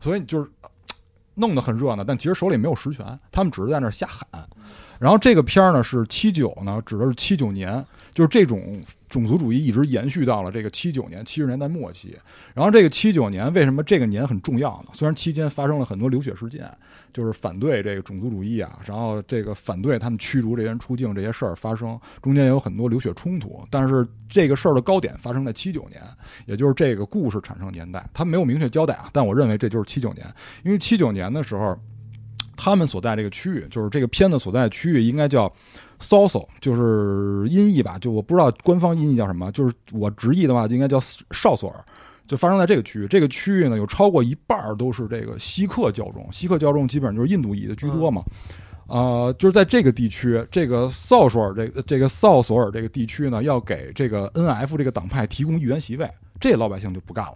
[0.00, 0.50] 所以就是
[1.34, 4.26] 弄得很热闹，但其实手里没有实权，他们只是在那瞎喊。
[4.98, 7.84] 然后这个片儿呢是七九呢，指的是七九年，
[8.14, 12.16] 就是这种种族主义一直延续到了这个七九年七十年代末期。
[12.54, 14.90] 然后这个七九年为什么这个年很重要呢？
[14.92, 16.70] 虽然期间发生了很多流血事件，
[17.12, 23.62] 就是反对这个种族主义啊，然后这个反对他们驱逐这些人出境这些事儿发生，中间也有很多流血冲突。
[23.70, 26.02] 但是这个事儿的高点发生在七九年，
[26.46, 30.26] 也就是这个故事产生年代，他没有明确交代啊，但我认为这就是七九年，
[30.64, 31.78] 因为七九年的时候。
[32.62, 35.50] 他们所在这个区域，就是这个片子所在的区域，应该叫
[36.00, 40.98] s o s o 就是音译吧，就我不知道官方音译叫什么，就是我直译的话，应该叫
[41.30, 41.84] 绍索尔，
[42.26, 43.06] 就发生在这个区域。
[43.06, 48.24] 这个区域呢，有超过一半都是这个锡克教众，锡克教众基本上就是印度裔的居多嘛。
[48.88, 57.34] 呃，就是在这个地区，这个绍索尔这个这个绍索尔这个地区呢，要给这个 NF 这个党派提供议员席位，这老百姓就不干了，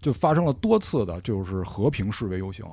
[0.00, 2.64] 就发生了多次的，就是和平示威游行。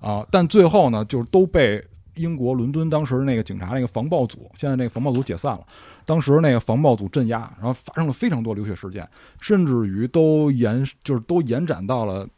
[0.00, 0.26] 啊！
[0.32, 1.80] 但最后呢，就是都被
[2.14, 5.66] 英国伦敦当时那个警察那个防暴组，现在那个防暴组解散了。
[6.04, 9.08] 当时那个防暴组镇压，然后发生了非常多流血事件，
[9.40, 12.28] 甚至于都延就是都延展到了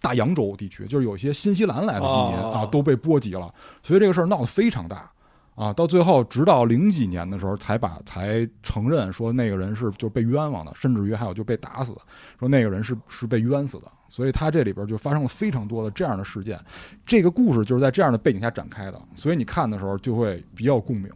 [0.00, 3.52] 大洋洲地区，就是有些新西兰来的移民啊都被波及了。
[3.82, 5.10] 所以这个事儿闹得非常大
[5.54, 5.72] 啊！
[5.72, 12.00] 到最后，直到零几年的时候，才把才承认说那个人是就被冤枉的，甚至于还有就被打死的，
[12.38, 13.90] 说那个人是是被冤死的。
[14.08, 16.58] 所以它这里边就发生了非常多的这样的事件，
[17.04, 21.10] 这个故事就是在这样的背景下展开的，所以你看的时候就会比较共鸣。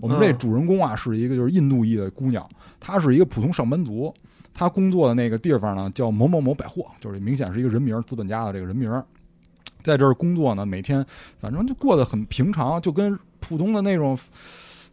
[0.00, 2.48] 我们这主人公啊是一个就是印度裔的姑娘，
[2.80, 4.12] 她是一个普通上班族，
[4.52, 8.90] 她工作的那个地方呢叫某某某百货，就是明显是一个人名，资本家的这个人名，
[9.82, 11.04] 在这儿工作呢，每天
[11.40, 14.18] 反正就过得很平常，就跟普通的那种。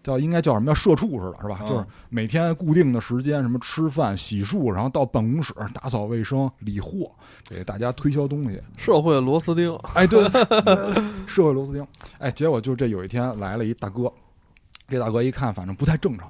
[0.02, 1.60] 叫应该叫什么叫社畜似的，是吧？
[1.68, 7.12] 就是每天固定的时间，什么吃饭、洗漱，然后到办公室打扫卫生、理货，
[7.48, 8.62] 给大家推销东西。
[8.78, 10.24] 社会螺丝钉，哎，对，
[11.28, 11.86] 社会螺丝钉。
[12.18, 14.12] 哎，结果就这有一天来了一大哥，
[14.88, 16.28] 这大哥一看，反正不太正常。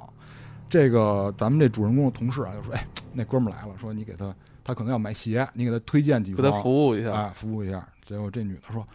[0.70, 8.86] 这个咱们这主人公的同事啊，就说：“哎，那哥们来了，说你给他，他可能要买鞋，你给他推荐几双，给他服务一下，哎，服务一下。”结果这女的说：“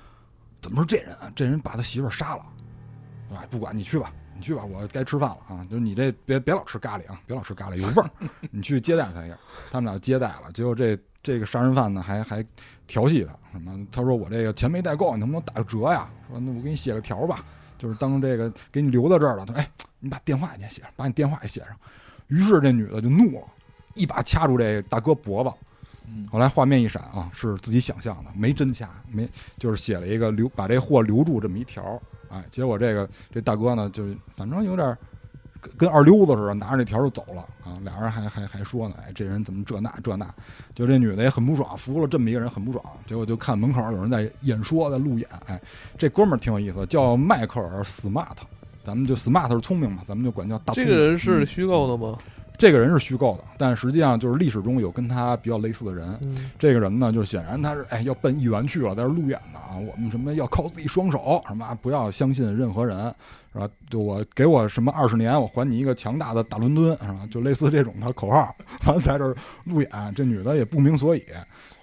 [0.61, 1.17] 怎么是这人？
[1.35, 2.43] 这人把他媳妇杀了。”
[3.35, 4.13] 哎，不管你去吧。
[4.37, 5.67] 你去吧，我该吃饭了啊！
[5.71, 8.11] 就是你这别别老吃咖喱啊，别老吃咖喱有味儿。
[8.51, 9.37] 你去接待他一下，
[9.71, 12.45] 他们俩接待了，结果这这个杀人犯呢还还
[12.87, 13.87] 调戏他，什么？
[13.93, 16.09] 他说我这个钱没带够，你能不能打个折呀？
[16.29, 17.45] 说那我给你写个条吧，
[17.79, 19.47] 就是当这个给你留到这儿了。
[19.47, 19.71] 他说哎，
[20.01, 21.71] 你把电话也写上，把你电话也写上。
[22.29, 23.47] 于是这女的就怒了，
[23.95, 25.51] 一把掐住这大哥脖子。
[26.31, 29.29] 后来画面一闪啊，是自己想象的，没真掐，没
[29.59, 32.01] 就是写了一个留把这货留住这么一条。
[32.35, 34.03] 哎，结果这个这大哥呢，就
[34.35, 34.97] 反正有点
[35.77, 37.79] 跟二溜子似的，拿着那条就走了啊。
[37.85, 40.27] 俩人还还还说呢，哎，这人怎么这那这那？
[40.75, 42.85] 就这女的也很不爽，服了这么一个人很不爽。
[43.07, 45.29] 结果就看门口有人在演说，在路演。
[45.47, 45.61] 哎，
[45.97, 48.45] 这哥们儿挺有意思，叫迈克尔·斯马特，
[48.83, 50.75] 咱们就 smart 是聪明嘛，咱们就管叫大。
[50.75, 52.19] 这个人是虚构的吗？
[52.57, 56.19] 这个人是虚构的，但实际上就是历史中有跟他比较类似的人。
[56.59, 59.77] 这个人呢，就是显然他是哎要奔议员去了，在这路演呢啊。
[59.77, 63.13] 我们什么要靠自己双手，什么不要相信任何人，
[63.53, 63.69] 是吧？
[63.91, 67.27] 就我给我什么二十年，我还你一个强大的大伦敦，是吧？
[67.29, 68.55] 就类似这种的口号。
[68.87, 69.35] 完了在这
[69.65, 71.25] 路演，这女的也不明所以。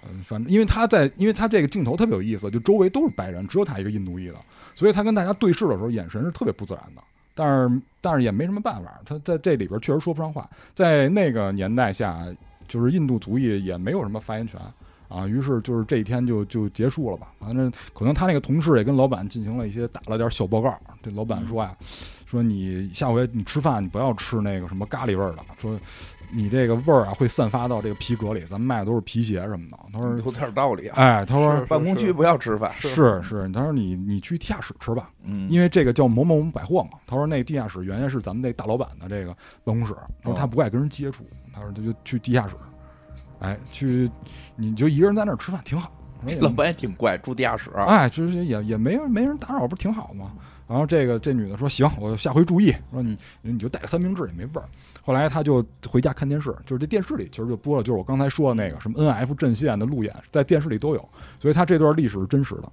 [0.08, 4.36] 嗯，反正因为他在，因为他这个镜头特别有意思，就周围都是白人，只有他一个印度裔的，
[4.74, 7.02] 所以他跟大家对视的时候，眼神是特别不自然的。
[7.34, 10.48] 但是，但是也没什么办法，他在这里边确实说不上话。
[10.74, 12.26] 在那个年代下，
[12.68, 14.60] 就是印度族裔也没有什么发言权
[15.08, 15.26] 啊。
[15.26, 17.32] 于是就是这一天就就结束了吧。
[17.38, 20.76] 反正可能他那个同事也跟老板进行了一些打了点小报告。
[21.02, 21.76] 这老板说呀，
[22.26, 25.78] 说你下回你吃饭你不要吃那个什么咖喱味儿的，说。
[26.34, 28.40] 你这个味儿啊，会散发到这个皮革里。
[28.46, 29.78] 咱们卖的都是皮鞋什么的。
[29.92, 30.96] 他说有点道理啊。
[30.96, 32.72] 哎，他说办公区不要吃饭。
[32.78, 35.10] 是是，他说你你去地下室吃吧。
[35.22, 36.98] 嗯，因为这个叫某某某百货嘛。
[37.06, 39.94] 他说那地下室原先是咱们那大老板的这个办公室。
[40.22, 41.24] 他说他不爱跟人接触。
[41.52, 42.54] 他说他就去地下室。
[43.40, 44.10] 哎，去
[44.56, 45.92] 你就一个人在那儿吃饭挺好。
[46.40, 47.70] 老板也挺怪，住地下室。
[47.74, 50.32] 哎，就是也也没没人打扰，不是挺好吗？
[50.68, 52.72] 然后这个这女的说行，我下回注意。
[52.92, 54.64] 说你你就带个三明治也没味儿。
[55.02, 61.08] 后来他就回家看电视，就是这电视里其实就播了，就是我刚才说的那个什么 N F 阵线的路演，在电视里都有，
[61.40, 62.70] 所以他这段历史是真实的。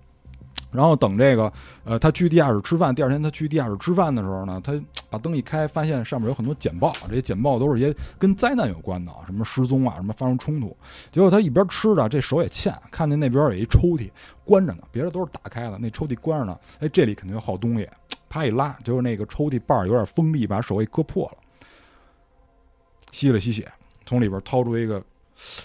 [0.72, 1.52] 然后等这个，
[1.84, 4.72] 呃，他去地下室吃饭，第二天他去地下室吃饭的时候呢，他
[5.10, 10.78] 把灯一开，发现上面有很多简报，这些简报都是一些跟灾难有关的，什么失踪啊，什么发生冲突。
[11.12, 14.12] 结果他一边吃着，这手也欠，看见那边有一抽屉
[14.46, 17.90] 关着呢，别的都是打开的，那抽屉关着呢，哎，这里肯定有好东西，
[18.30, 21.38] 啪一拉，就是那个抽屉把有点锋利，把手给割破了。
[23.12, 23.72] 吸了吸血，
[24.06, 25.04] 从里边掏出一个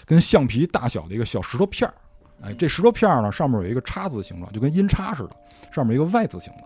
[0.05, 1.93] 跟橡皮大小的一个小石头片儿。
[2.41, 5.31] 哎，这石头片儿呢，上面有一个叉字形状，就跟音叉似的，
[5.71, 6.63] 上面一个 Y 字形的。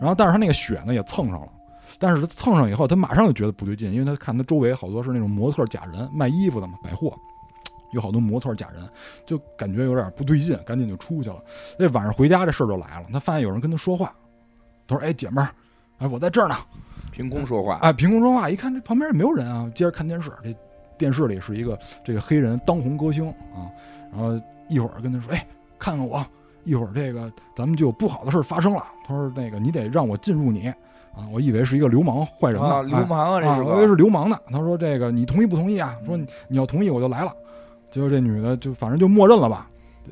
[0.00, 1.48] 然后，但是他那个血呢也蹭上了。
[1.98, 7.14] 但是他蹭上以后，他马上就觉得不对劲，因为他看他周围好多是那种模特假人，卖衣服的嘛，百货
[7.92, 8.88] 有好多模特假人，
[9.26, 11.42] 就感觉有点不对劲，赶紧就出去了。
[11.78, 13.06] 这晚上回家，这事儿就来了。
[13.12, 14.14] 他发现有人跟他说话，
[14.88, 15.54] 他说：“哎，姐们儿，
[16.02, 16.56] 哎，我在这儿呢。”
[17.12, 20.56] 凭空说话，哎，凭空说话，一看这旁边也没有人啊，接着看电视，这
[20.96, 23.68] 电视里是一个这个黑人当红歌星啊，
[24.10, 24.40] 然后
[24.70, 25.46] 一会儿跟他说，哎，
[25.78, 26.24] 看看我，
[26.64, 28.82] 一会儿这个咱们就有不好的事发生了。
[29.06, 30.68] 他说那个你得让我进入你
[31.14, 34.38] 啊，我以为是一个流氓坏人呢，流氓啊，这是我以为是流氓呢。
[34.50, 35.94] 他说这个你同意不同意啊？
[36.06, 36.16] 说
[36.48, 37.34] 你要同意我就来了。
[37.90, 39.68] 结果这女的就反正就默认了吧。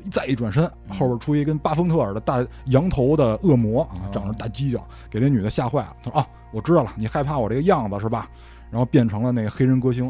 [0.09, 5.95] 再一转身，后边出一跟巴丰特尔的大羊头的恶魔啊，长着大犄角，给这女的吓坏了。
[6.03, 8.29] 他说：“啊，我知道了，你害怕我这个样子是吧？”
[8.71, 10.09] 然后变成了那个黑人歌星，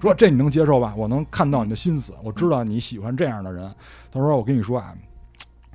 [0.00, 0.94] 说：“这你能接受吧？
[0.96, 3.70] 我能看到你的心思，我知道你喜欢这样的人。”
[4.10, 4.94] 他说：“我跟你说啊，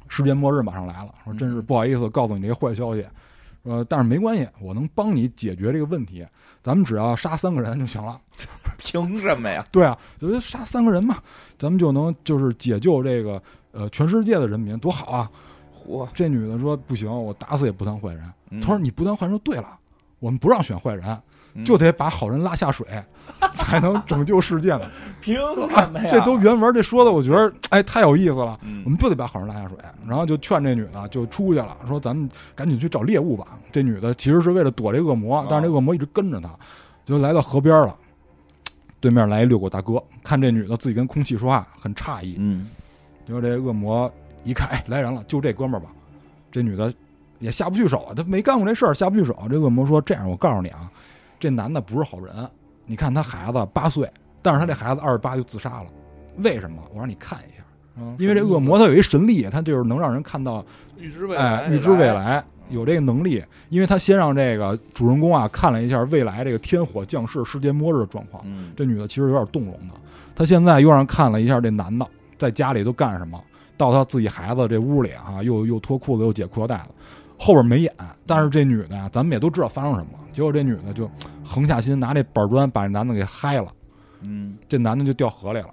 [0.08, 1.14] 世界末日马上来了。
[1.24, 3.06] 说真是不好意思告诉你这个坏消息，
[3.62, 6.26] 呃，但是没关系，我能帮你解决这个问题。
[6.64, 8.20] 咱们只要杀三个人就行了。
[8.80, 9.64] 凭什么呀？
[9.72, 11.18] 对啊，就杀三个人嘛。”
[11.58, 13.42] 咱们就能就是解救这个
[13.72, 15.32] 呃全世界的人民，多好啊！
[15.88, 18.62] 嚯，这女的说不行，我打死也不当坏人。
[18.62, 19.68] 他说你不当坏人，对了，
[20.20, 21.18] 我们不让选坏人，
[21.64, 22.86] 就得把好人拉下水，
[23.54, 24.82] 才能拯救世界呢。
[25.22, 26.10] 凭什么呀？
[26.12, 28.58] 这都原文这说的，我觉得哎太有意思了。
[28.84, 29.78] 我们就得把好人拉下水，
[30.08, 33.48] 然后就劝这女的就出去了，说咱们赶紧去找猎物吧。
[33.72, 36.50] 这女的其实是为了躲这恶魔，但是这恶魔一直跟着她，
[37.04, 37.96] 就来到河边了。
[39.06, 42.38] 对面来一遛狗大哥，看这女的自己跟空气说话，很诧异。
[42.40, 42.68] 嗯，
[43.28, 44.12] 结果这恶魔
[44.44, 45.92] 一看，哎，来人了，就这哥们儿吧。
[46.52, 46.92] 这女的
[47.38, 49.38] 也下不去手啊，她没干过这事儿，下不去手。
[49.48, 50.90] 这恶魔说：“这样，我告诉你啊，
[51.40, 52.34] 这男的不是好人。
[52.88, 54.10] 你看他孩子八岁，
[54.42, 55.90] 但是他这孩子二十八就自杀了，
[56.38, 56.82] 为什么？
[56.92, 57.64] 我让你看一下。
[58.18, 60.66] 因为这恶魔他有一神力，他就是能让人看到
[60.98, 68.44] 预知未来，预知未来。”有这个能力，因为他先让这个主人公啊看了一下未来这个天火降世、世界末日的状况。
[68.76, 69.94] 这女的其实有点动容的。
[70.36, 72.06] 他现在又让看了一下这男的
[72.38, 73.42] 在家里都干什么，
[73.78, 76.88] 到他自己孩子这屋里啊，又又脱裤子又解裤腰带了。
[77.38, 77.94] 后边没演，
[78.26, 80.12] 但是这女的呀，咱们也都知道发生什么。
[80.34, 81.10] 结果这女的就
[81.44, 83.68] 横下心拿这板砖把这男的给嗨了。
[84.22, 85.70] 嗯，这男的就掉河里了，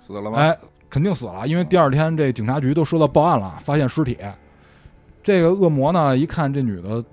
[0.00, 0.38] 死了吗？
[0.38, 0.56] 哎，
[0.88, 4.16] 肯定死了，因为第二天这警察局都收到报案了，发现尸体。
[5.26, 7.04] 这个恶魔呢，一看这女的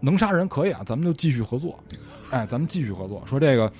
[0.00, 1.78] 能杀人，可以啊，咱们就继续合作。
[2.32, 3.22] 哎，咱们继续合作。
[3.24, 3.72] 说这个，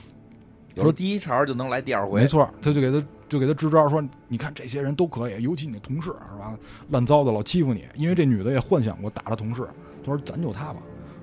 [0.76, 2.48] 说第一茬就能来第二回，没错。
[2.62, 6.56] 他就给他就给他支招，说你看这些人都可以，尤其你同事是吧？
[6.90, 9.66] 乱糟的老欺负你，因为这女的也幻想过打他同事。
[10.04, 10.76] 他说咱就他吧。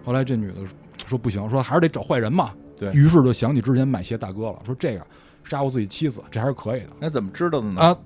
[0.03, 0.55] 后来这女的
[1.05, 2.51] 说不行，说还是得找坏人嘛。
[2.75, 5.07] 对于是就想起之前买鞋大哥了，说这个
[5.45, 6.89] 杀过自己妻子，这还是可以的。
[6.99, 7.79] 那怎么知道的呢？
[7.79, 7.97] 啊，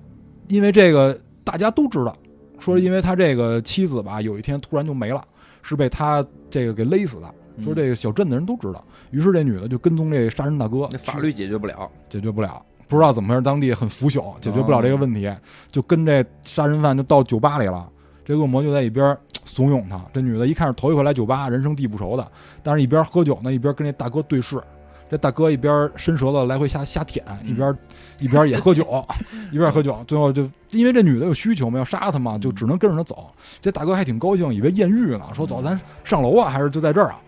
[0.46, 2.16] 因为这个大家都知道。
[2.64, 5.22] 说，因为他这个妻子吧，有一天突然就没了，
[5.60, 7.34] 是被他这个给勒死的。
[7.62, 10.88] 说这个小镇的人都知道，于是这女的就跟踪这杀人大哥。
[10.90, 15.30] 那法律解决不了，解决不了，不知道怎么回事，当地很腐朽，解决不了这个问题，
[15.70, 17.88] 就跟这杀人犯就到酒吧里了。
[18.24, 20.04] 这恶魔就在一边怂恿他。
[20.12, 24.58] 这女的一看是头一回来酒吧，人生地不熟的，但是一边喝酒呢，一边跟这大哥对视。
[25.10, 27.76] 这大哥一边伸舌头来回瞎瞎舔，一边
[28.18, 29.04] 一边也喝酒，
[29.52, 30.02] 一边喝酒。
[30.08, 33.30] 最后就因为这女的有需求嘛，要杀他嘛，就只能跟着他走。
[33.60, 37.20] 这大哥还挺高兴，以为艳遇呢，说走，咱上楼啊，还是就在这儿啊？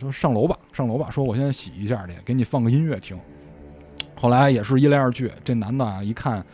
[0.00, 1.08] 说上楼吧，上楼吧。
[1.10, 3.18] 说我先洗一下去，给你放个音乐听。
[4.14, 6.44] 后来也是一来二去，这男的啊一看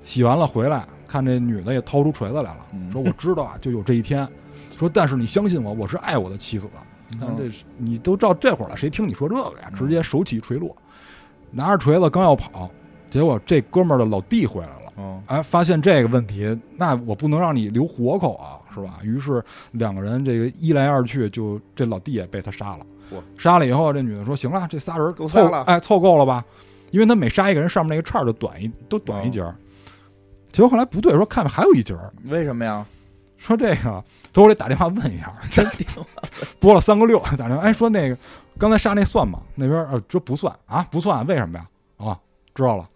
[0.00, 4.26] 洗完了回来，看这女的也掏出锤子来了，说我知道啊，就有这一天。
[4.78, 6.72] 说但是你相信我，我是爱我的妻子的。
[7.08, 9.70] 你看这，你都到这会儿了，谁听你说这个呀？
[9.76, 10.76] 直接手起锤落，
[11.50, 12.70] 拿着锤子刚要跑，
[13.10, 15.22] 结果这哥们儿的老弟回来了。
[15.26, 18.98] 哎，发现这个问题，那我不能让你留活口啊，是吧？
[19.02, 22.86] 于是两个人这个一来二去，就这老弟也被他杀了。
[23.38, 26.44] 杀了以后，这女的说：“行了，这仨人够凑了，哎，凑够了吧？
[26.90, 29.54] 因为他每杀一个人，上面那个串儿就短一，都短一截儿。
[30.50, 32.84] 结果后来不对，说看着还有一截儿，为什么呀？
[33.38, 35.32] 说这个，等我得打电话问一下。
[35.50, 35.66] 真
[36.60, 38.16] 拨了三个六，打电话，哎，说那个
[38.58, 39.40] 刚才杀那算吗？
[39.54, 41.66] 那边呃这不算啊，不算，为什么呀？
[41.96, 42.18] 啊，
[42.54, 42.88] 知道了。”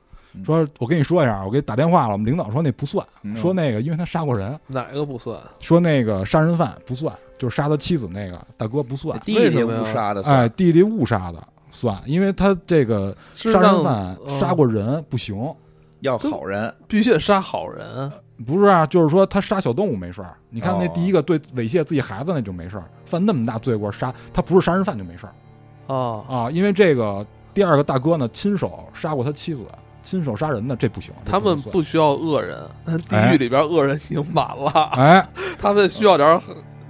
[0.47, 5.38] 说，我跟你说一下，我给你打电话了，我们领导说那不算，说那个因为他杀过人，哪个不算？
[5.61, 15.36] 说那个杀人犯不算，就是杀他妻子那个大哥不算，弟弟误杀的，哎，弟弟误杀的算，因为他这个杀人犯杀过人不行，
[16.01, 16.74] 要好人。
[16.88, 18.11] 必须得杀好人，
[18.47, 25.33] 不是啊，就是说他杀小动物没事儿，你看那第一个对猥亵自己孩子那就没事儿，犯那么大罪过杀他不是杀人犯就没事儿，
[25.87, 27.24] 哦啊，因为这个
[27.55, 29.64] 第二个大哥呢亲手杀过他妻子。
[30.05, 32.59] 亲手杀人的这不行，他们不需要恶人，
[33.09, 34.91] 地狱里边恶人已经满了。
[34.95, 35.24] 哎，
[35.61, 36.43] 他们需要点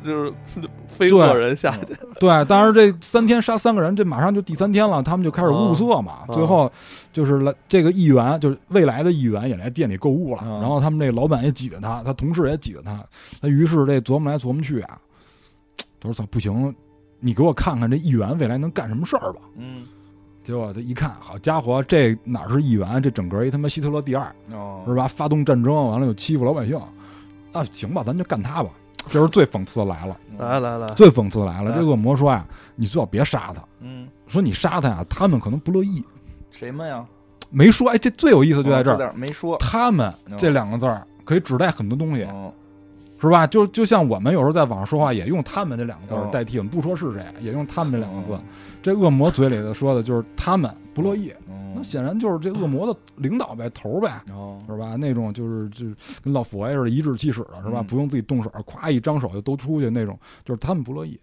[0.04, 0.32] 就是
[0.86, 1.96] 非恶人下去。
[2.18, 6.20] 对，但是这三天杀三个人，这马上就第三天了，他们就开始物色嘛。
[6.32, 6.70] 最后
[7.12, 10.42] 就是来这个议员，就是未来的议员也来店里购物了。
[10.60, 13.04] 然后他们这老板也挤着他，他同事也挤着他。
[13.40, 14.98] 他于是这琢磨来琢磨去啊，
[16.00, 16.74] 他说：“操，不行，
[17.20, 19.84] 你给我看看这议员未来能干什么事儿吧。”嗯。
[20.44, 23.00] 结果他一看，好家伙，这哪是议员？
[23.00, 24.24] 这整个一他妈希特勒第二，
[24.88, 25.06] 是吧？
[25.06, 26.76] 发动战争完了又欺负老百姓，
[27.52, 28.70] 啊，行吧，咱就干他吧。
[29.06, 31.72] 这时候最讽刺的来了，来来来，最讽刺的来了。
[31.72, 32.44] 这恶魔说呀，
[32.76, 33.62] 你最好别杀他。
[33.80, 36.02] 嗯，说你杀他呀，他们可能不乐意。
[36.50, 37.04] 谁们呀？
[37.50, 37.88] 没说。
[37.90, 39.56] 哎，这最有意思就在这儿，没说。
[39.58, 42.26] 他们这两个字儿可以指代很多东西，
[43.20, 43.46] 是吧？
[43.46, 48.38] 就就像我们有时候在网上说话，也用他们这两个字代替，我们不说是谁，也用他们这两个字。
[48.82, 51.32] 这恶魔嘴里的说的就是他们不乐意，
[51.74, 54.20] 那显然就是这恶魔的领导呗，头呗，
[54.66, 54.96] 是吧？
[54.96, 55.86] 那种就是就
[56.22, 57.82] 跟老佛爷似的，颐指气使的是吧？
[57.82, 61.18] 不用自己动手，咵一张手就都出去那种，就是他们不乐意。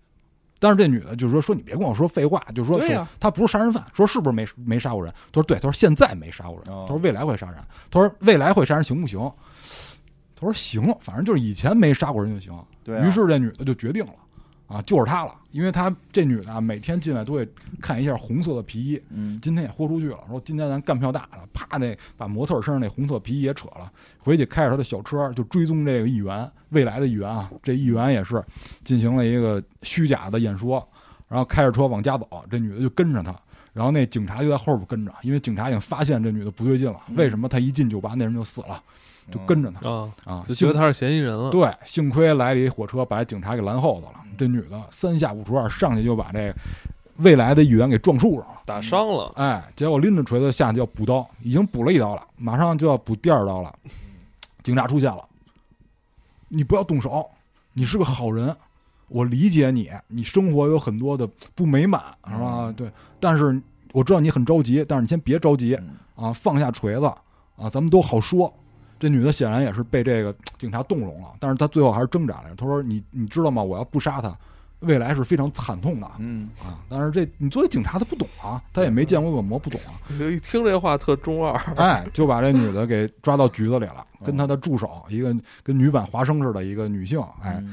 [0.61, 2.77] 但是这女的就是说说你别跟我说废话，就是说
[3.19, 5.13] 她不是杀人犯，说是不是没没杀过人？
[5.31, 9.19] 他说对，他说现在没杀过人，他说未来会杀人，他说未来会杀人行不行？
[10.35, 12.53] 他说行，反正就是以前没杀过人就行。
[13.05, 14.13] 于是这女的就决定了。
[14.69, 17.45] 啊，就是她了，因为她这女的啊每天进来都会
[17.81, 19.01] 看一下红色的皮衣。
[19.09, 28.43] 嗯，今天也豁出去了，说今天咱干票大了，啪，那把模特身上那红色皮衣也扯了，回去开着他的小车就追踪这个议员，未来的议员啊，这议员也是
[28.83, 30.87] 进行了一个虚假的演说，
[31.27, 33.35] 然后开着车往家走，这女的就跟着他，
[33.79, 38.83] 然后那警察就在后边跟着，因为警察已经发现这女的不对劲了，为什么她一进酒吧那人就死了？
[39.31, 41.49] 就跟着她啊啊，就觉得她是嫌疑人了。
[41.49, 44.15] 对，幸亏来了一火车，把警察给拦后头了。
[44.37, 46.53] 这女的三下五除二上去就把这
[47.19, 49.31] 未来的议员给撞树上了，打伤了。
[49.37, 53.73] 哎，结果拎着锤子下去要补刀，已经补了一刀了，马上就要补第二刀了。
[54.61, 55.23] 警察出现了，
[56.49, 57.25] 你不要动手，
[57.71, 58.53] 你是个好人，
[59.09, 62.73] 我理解你，你生活有很多的不美满，是吧？
[62.75, 65.77] 对，但是我知道你很着急，但是你先别着急
[66.15, 67.05] 啊，放下锤子
[67.57, 68.53] 啊，咱们都好说。
[68.99, 72.55] 这女的显然也是被这个警察动容了，但是她最后还是挣扎来着。
[72.55, 73.63] 她说：“你你知道吗？
[73.63, 74.37] 我要不杀他，
[74.81, 79.95] 未来是非常惨痛的。”嗯啊，但是这你作为警察，他不懂啊，他也没见过恶魔，不懂啊。
[80.29, 85.33] 一 听这话特中二， 哎，就把这女的给抓到局子里了，跟她的助手一个
[85.63, 87.63] 跟女版华生似的一个女性，哎，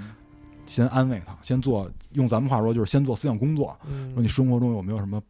[0.67, 3.77] 先安慰她，先做用咱们话说就是先做思想工作，
[4.14, 5.23] 说你生活中有没有什么。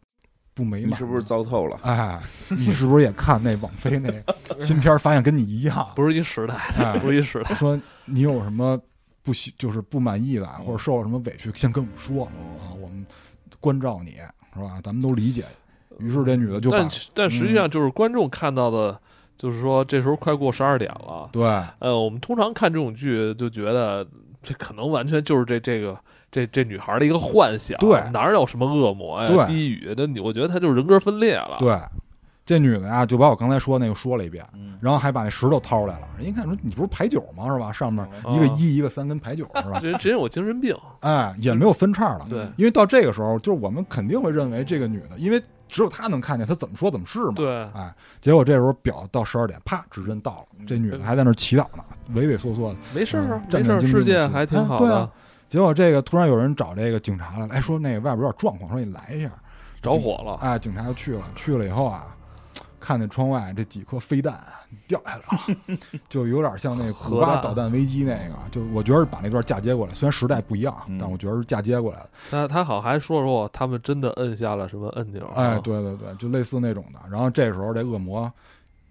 [0.53, 1.77] 不美满，你是不是糟透了？
[1.83, 2.19] 哎，
[2.49, 4.11] 你是不是也看那网飞那
[4.59, 7.53] 新片发现跟你一样，不是一时代，不是一时代。
[7.53, 8.75] 说你有什么
[9.21, 13.05] 不喜，就是不满意的，或者受了什么委屈，先跟我们说啊，我们
[13.59, 14.13] 关照你，
[14.55, 14.81] 是吧？
[14.83, 15.45] 咱们都理解。
[15.99, 18.99] 于是这女的就但但实际上就是观众看到的，
[19.35, 21.29] 就是说这时候快过十二点了。
[21.31, 21.43] 对，
[21.77, 24.03] 呃，我们通常看这种剧就觉得
[24.47, 25.97] 这可能完全就是这这个。
[26.29, 29.45] 这这女孩的一个幻想，对，哪有什么恶魔呀？
[29.45, 31.55] 低语的，我觉得她就是人格分裂了。
[31.57, 31.79] 对，
[32.45, 34.45] 这女的呀，就把我刚才说那个说了一遍，
[34.81, 36.07] 然后还把那石头掏出来了。
[36.17, 37.47] 人一看说：“你不是牌九吗？
[37.47, 37.71] 是吧？
[37.71, 42.25] 上面一个一，一个三，跟牌九 是吧？”这人直接有精神病，哎，也没有分叉了。
[42.29, 47.33] 对，因为到这个时候，就是我们肯定会认为这个女的，因为只有他能看见，他怎么说怎么是嘛。
[47.35, 52.79] 对，哎，结果这时候表到十二点，啪，指针到了，这女的还在那祈祷呢，畏畏缩缩的。
[52.93, 55.09] 没事儿，没事儿，世界还挺好的。
[55.49, 59.31] 结果这个突然有人找这个警察来，哎，说那个外边有点状况，说你来一下，
[59.81, 60.35] 着火了。
[60.41, 62.07] 哎，警察就去了，去了以后啊，
[62.87, 64.41] 看见窗外这几颗飞弹
[64.87, 65.77] 掉下来了，
[66.07, 68.35] 就有点像那古巴导弹危机那个。
[68.49, 72.09] 就我觉得把那段嫁接过来，虽然时代不一样，但我觉得是嫁接过来的。
[72.31, 75.29] 他他好还说说他们真的摁下了什么按钮？
[75.35, 76.99] 哎，对对对，就类似那种的。
[77.11, 78.31] 然后这时候这恶魔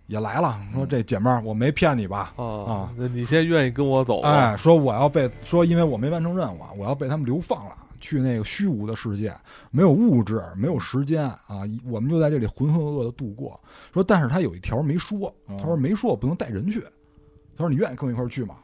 [0.08, 2.34] 也来了，说这姐妹儿我没骗你吧？
[2.36, 4.20] 啊，那你现在愿意跟我走？
[4.20, 7.72] 哎，说我要被说因为我没完成任务，我要被他们流放了。
[8.00, 9.34] 去那个虚无的世界，
[9.70, 13.60] 没有物质，没有时间啊，我们就在这里浑浑噩噩的度过。
[13.92, 16.80] 说，但是他有一条没说，他说没说我不能带人去。
[17.56, 18.56] 他说你愿意跟我一块去吗？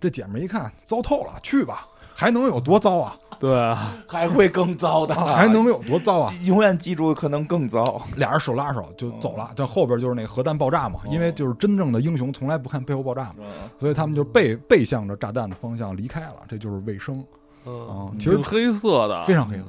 [0.00, 3.16] 这姐们一看糟透了，去吧，还能有多糟啊？
[3.38, 6.32] 对啊，还会更糟的，还能有多糟啊？
[6.42, 8.02] 永远记住可能更糟。
[8.16, 13.44] 俩人手拉手就走了，这后边就是那个核弹爆炸嘛，因为就是真正的英雄从来不看背后爆炸嘛，
[13.78, 17.24] 所以他们就背背向着炸弹的方向离开了，这就是卫生。
[17.66, 19.64] 嗯，其实黑色的，非常黑色。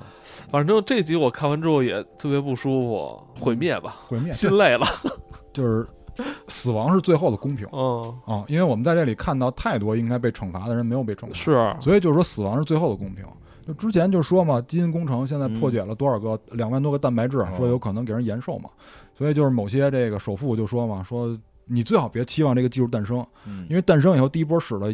[0.50, 4.86] 反正这集我看完之后也特别不舒服，毁灭吧，毁灭， 心累了。
[5.54, 5.88] 就是
[6.48, 7.68] 死亡是最后的公平。
[7.72, 13.24] 嗯啊，因为我们在这里看到太多应该被惩罚的人没有被惩罚，是，所以就是说死亡是最后的公平。
[13.66, 18.70] 就之前就说嘛，基因工程现在破解了多少个两万多个蛋白质，说有可能给人延寿嘛。
[19.18, 23.26] 所以就是某些这个首富就说嘛，说你最好别期望这个技术诞生，
[23.70, 24.92] 因为诞生以后第一波使了。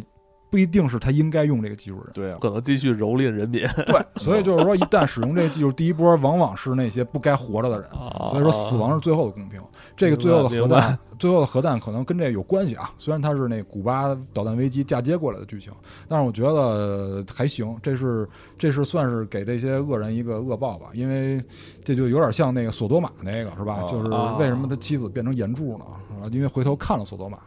[0.50, 3.62] 不一定是他应该用这个技术人，对啊，可能继续蹂躏人民。
[3.86, 7.88] 对，所以就是说，一旦使用这个技术，第一波往往是那些不该活着的人。
[8.28, 9.62] 所以说，死亡是最后的公平。
[9.96, 12.90] 这个最后的核弹，最后的核弹可能跟这个有关系啊。
[12.98, 15.72] 虽然它是那古巴导弹危机嫁接过来的剧情，
[16.08, 17.78] 但是我觉得还行。
[17.82, 18.28] 这是
[18.58, 21.42] 这是算是给这些恶人一个恶报吧，因为
[21.84, 23.82] 这就有点像那个索多玛那个是吧？
[23.88, 25.84] 就是为什么他妻子变成岩柱呢？
[26.22, 27.38] 啊，因为回头看了索多玛。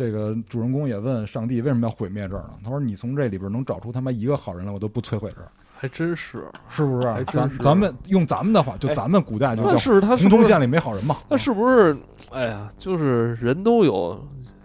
[0.00, 2.54] 这个主人公也问上帝为什么要毁灭这儿呢？
[2.64, 7.02] 他说：“你从这里边能找出他妈一个好人来，我都不摧毁这儿。”还真是，是不是？
[7.34, 11.16] 咱咱们用咱们的话，就咱们古代就是他红通县里没好人嘛？
[11.28, 11.94] 那是不是？
[12.30, 14.18] 哎呀，就是人都有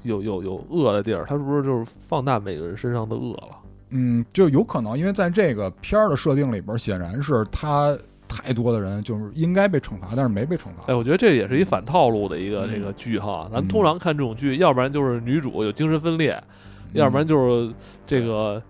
[0.04, 3.60] 有有有恶的地儿，他是不是就是放大每个人身上的恶了？
[3.90, 7.94] 嗯，就有可能，因为在这个片儿的设定里边，显然是他。
[8.28, 10.86] 太多的人就是应该被惩罚，但是没被惩罚。
[10.88, 13.50] 哎，我觉得这也是一反套路的一个这个剧哈。
[13.52, 16.42] 咱们通常看这种剧，要不然就是女主有精神分裂，
[16.94, 17.74] 要不然就是
[18.06, 18.62] 这个，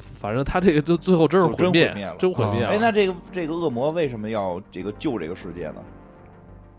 [0.00, 2.70] 反正他这个就最后真是毁灭，真毁灭了。
[2.70, 5.76] 哎，那这个这个恶魔为什么要这个救这个世界呢？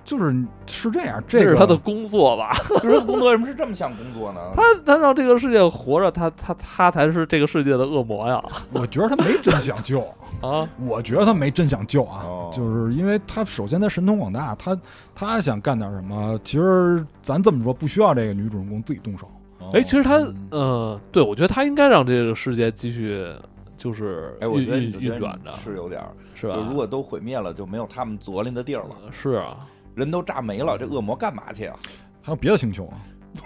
[0.08, 0.34] 就是
[0.66, 2.56] 是这样，这是他的工作吧？
[2.82, 4.40] 就是工作为什么是这么想工作呢？
[4.56, 8.42] 他他让这个世界活着，他他他才是这个世界的恶魔呀！
[8.72, 10.00] 我觉得他没真想救
[10.42, 10.66] 啊！
[10.88, 12.50] 我觉得他没真想救啊！
[12.54, 14.80] 就是因为他首先他神通广大，他
[15.14, 16.40] 他想干点什么？
[16.42, 19.30] 其实咱这么说，不需要这个女主人公自己动手。
[19.74, 23.30] 哎，其实他呃，对我觉得他应该让这个世界继续
[23.76, 26.02] 就是哎，我觉得运转着，是有点
[26.34, 26.56] 是吧？
[26.56, 28.96] 就如果都毁灭了，就没有他们左邻的地儿了。
[29.12, 29.68] 是啊。
[29.98, 31.78] 人都炸没了，这恶魔干嘛去啊？
[32.22, 33.02] 还有别的星球啊？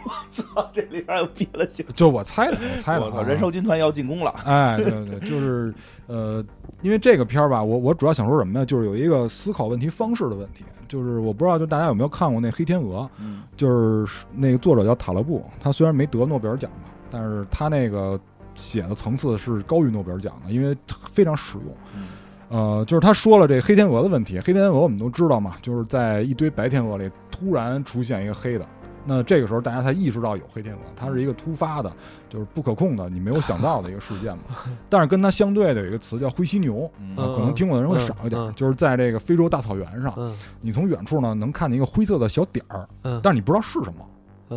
[0.06, 1.86] 我操，这里边有别的星？
[1.94, 3.06] 就我猜的，我猜的。
[3.06, 4.30] 我操，人兽军团要进攻了！
[4.46, 5.74] 哎，对对， 就是
[6.08, 6.44] 呃，
[6.82, 8.66] 因为这个片儿吧，我我主要想说什么呢？
[8.66, 10.64] 就是有一个思考问题方式的问题。
[10.88, 13.00] 就是我不知道，就大家有没有看过那《黑天鹅》？
[13.20, 18.20] 嗯，就是那个作者叫塔勒布，他虽然没得诺贝尔奖吧，但是他那个
[18.56, 20.76] 写的层次是高于诺贝尔奖的，因为
[21.12, 22.04] 非常实用。
[22.52, 24.38] 呃，就是他说了这黑天鹅的问题。
[24.42, 28.66] 黑天鹅我们都知道嘛，就是在一堆白天鹅里突然出现一个黑的，
[29.06, 31.90] 那这个时候大家才意识到有黑天鹅，它是一个突发的，
[32.30, 34.44] 就是不可控的，你没有想到的一个事件嘛。
[34.90, 40.14] 但是跟它相对的有一个词叫灰犀牛，可能听过的人会少一点，就是在这个非洲大草原上，
[40.60, 42.86] 你从远处呢能看见一个灰色的小点儿，
[43.24, 44.06] 但是你不知道是什么。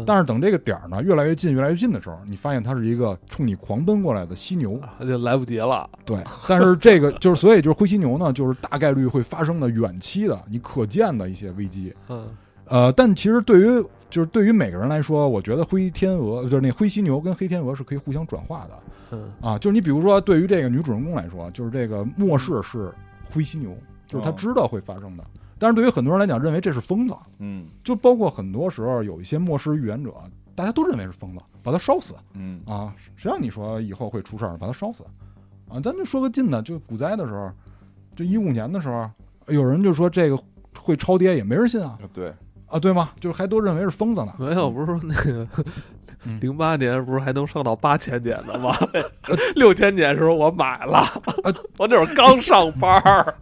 [0.07, 5.89] 但是等这个点儿呢越来越近，越来越近的时候，你发现它是一个冲你狂奔过来的犀牛，就来不及了。
[6.05, 11.95] 对，但是这个就是，所以就是灰犀牛呢，就是大概率会发生的远期的、你可见的一些危机。
[12.09, 12.27] 嗯，
[12.67, 18.71] 呃，但其实对于就是对于每个人来说，我觉得灰天鹅就是那灰犀牛跟黑天鹅是可以互相转化的。
[19.11, 22.93] 嗯，啊，就是你比如说，对于这个女主人公来说，就是这个末世是
[23.31, 23.77] 灰犀牛，
[24.09, 25.25] 就是她知道会发生的。
[25.65, 30.13] 但是对于很多人来讲，认为这是疯子，嗯，就包括很多时候有一些末世预言者，
[30.55, 32.61] 大家都认为是疯子，把他烧死，嗯。
[32.67, 35.03] 啊，谁让你说以后会出事儿，把他烧死，
[35.71, 37.51] 啊，咱就说个近的，就股灾的时候，
[38.15, 39.11] 就一五年的时候，
[39.47, 40.39] 有人就说这个
[40.79, 42.35] 会超跌，也没人信啊，对，
[42.67, 43.13] 啊对吗？
[43.19, 45.49] 就是还都认为是疯子呢，没有，不是说那个
[46.41, 48.75] 零八年不是还能上到八千点的吗？
[49.57, 51.05] 六千点的时候我买了，
[51.79, 53.35] 我那会儿刚上班儿。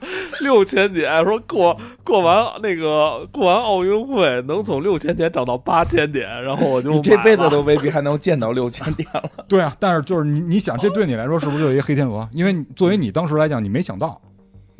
[0.40, 9.30] 六千点，说过过完那个过完奥运会，能从六千点涨到八千点，然后我就你这辈子都未必还能见到六千点了。
[9.46, 12.26] 对啊，但是就是你你想，这对你来说是不是就一个黑天鹅？
[12.32, 14.18] 因为作为你当时来讲，你没想到，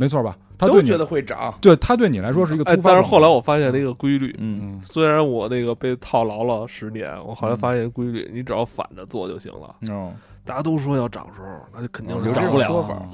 [0.01, 0.35] 没错吧？
[0.57, 1.55] 他都觉得会涨。
[1.61, 2.91] 对他对你来说是一个突哎，发。
[2.91, 9.77] 但是后来我发现了一个规律，嗯嗯虽然我那个被套牢了十年，我后来发现规律，你只要反着做就行了。
[9.83, 10.11] 嗯，
[10.43, 13.07] 大家都说要涨时候，那就肯定是涨不了。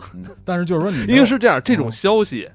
[0.45, 2.49] 但是就是说你因为是这样，这嗯种消息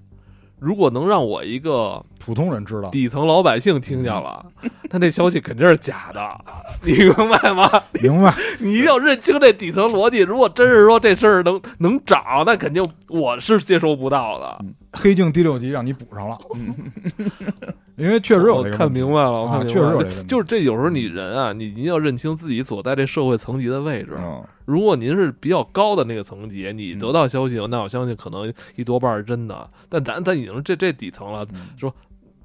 [0.62, 4.46] 如果能让我一个普通人知道，底层老百姓听见了，
[4.92, 6.22] 他那消息肯定是假的，
[6.86, 7.68] 你明白吗？
[8.00, 8.32] 明白？
[8.62, 10.20] 你一定要认清这底层逻辑。
[10.20, 14.66] 如果真是说这事儿能能涨，那肯定我是接收不到的。
[14.94, 16.74] 黑镜第六集让你补上了，嗯。
[17.96, 19.02] 因为确实有我看这个问题。
[19.02, 20.24] 明白了，我看确实。
[20.24, 24.16] 就是这有时候你人啊，你一定要认清自己所在这社会层级的位置。
[24.18, 24.44] 嗯。
[24.66, 29.70] 如果您是比较高的那个层级，你嗯得到消息，那我相信可能一多半是真的。
[29.88, 31.68] 但咱咱已经这这底层了，嗯。
[31.78, 31.94] 说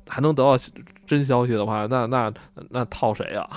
[0.08, 0.56] 还能得到
[1.06, 2.32] 真消息的话，那那
[2.70, 3.48] 那套谁呀、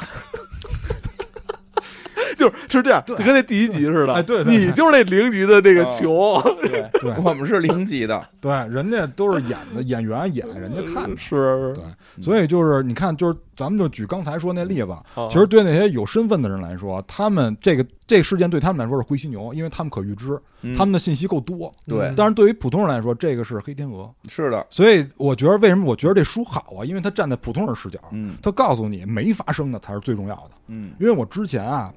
[2.40, 11.16] 就是是这样，就跟那第一集似的，哎对你就是那零级的那个啊球，对对 我们是零级的， 对，人家都是演的演员演，人家看的。
[11.18, 11.84] 是对，
[12.24, 21.72] 所以就是你看，就是咱们就举刚才说那例子，啊其实对那些有身份的人来说，他们这个这个事件对他们来说是灰犀牛，因为他们可预知，嗯他们的信息够多。
[21.86, 24.10] 对但是对于普通人来说，这个是黑天鹅。
[24.28, 26.86] 是的，所以我觉得为什么我觉得这书好啊？
[26.86, 30.52] 因为他站在普通人视角，嗯他告诉你没发生的才是最重要的。
[30.68, 31.92] 嗯因为我之前啊，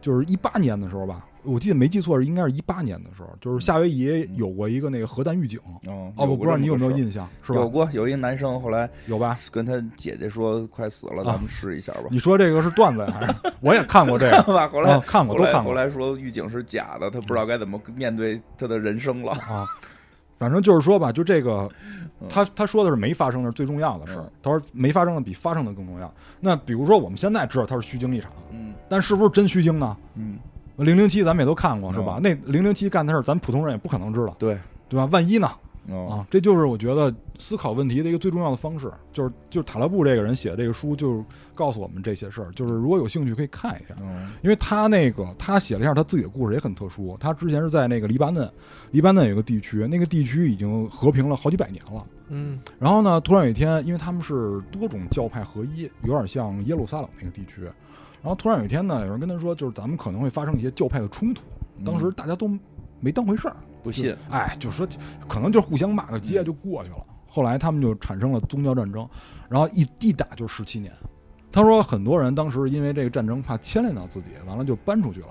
[0.00, 5.58] 就是一八年的时候吧，我记得没记错是应该是一八年的时候，就是夏威夷有过一个那个核弹预警。
[5.86, 7.58] 哦哦，我不知道你有没有印印象，是吧？
[7.58, 9.38] 有过有一个男生后来有吧？
[9.50, 12.04] 跟他姐姐说快死了，啊咱们试一下吧。
[12.10, 13.04] 你说这个是段子？
[13.06, 19.32] 还是我也看过这个 吧，后来看过后来说预警是假的，他不知道该怎么面对他的人生了。
[19.32, 19.66] 啊。
[20.38, 21.68] 反正就是说吧，就这个
[22.20, 24.30] 嗯，他他说的是没发生的是最重要的事儿嗯。
[24.42, 26.12] 他说没发生的比发生的更重要。
[26.40, 29.96] 那比如说我们现在知道他是虚惊一场，嗯但是不是真虚惊呢？
[30.14, 30.38] 嗯，
[30.76, 32.18] 零零七咱们也都看过是吧？
[32.18, 34.58] 嗯那零零七干的事儿，咱普通人也不可能知道，对，
[34.88, 35.04] 对吧？
[35.12, 35.50] 万一呢？
[35.90, 41.24] 哦啊，这就是我觉得思考问题的一个最重要的方式，就是就是塔勒布这个人写的这个书，就是
[41.58, 42.52] 告诉我们这些事儿。
[42.52, 47.16] 就是如果有兴趣可以看一下，嗯因为他那个他写了一下他自己的故事也很特殊。
[47.18, 48.48] 他之前是在那个黎巴嫩，
[48.92, 52.06] 黎巴嫩有个地区，那个地区已经和平了好几百年了。
[52.28, 57.62] 嗯然后呢，突然有一天，因为他们是多种教派合一，有点像耶路撒冷那个地区。
[58.20, 61.42] 然后突然有一天呢，有人跟他说，就是咱们可能会发生一些教派的冲突。
[61.84, 62.48] 当时大家都
[63.00, 64.86] 没当回事儿，不信，哎，就说
[65.28, 66.96] 可能就互相骂个街就过去了。
[67.30, 69.08] 后来他们就产生了宗教战争，
[69.48, 70.92] 然后一一打就十七年。
[71.50, 75.28] 他说很多人当时因为这个战争怕牵连到自己，完了就搬出去了。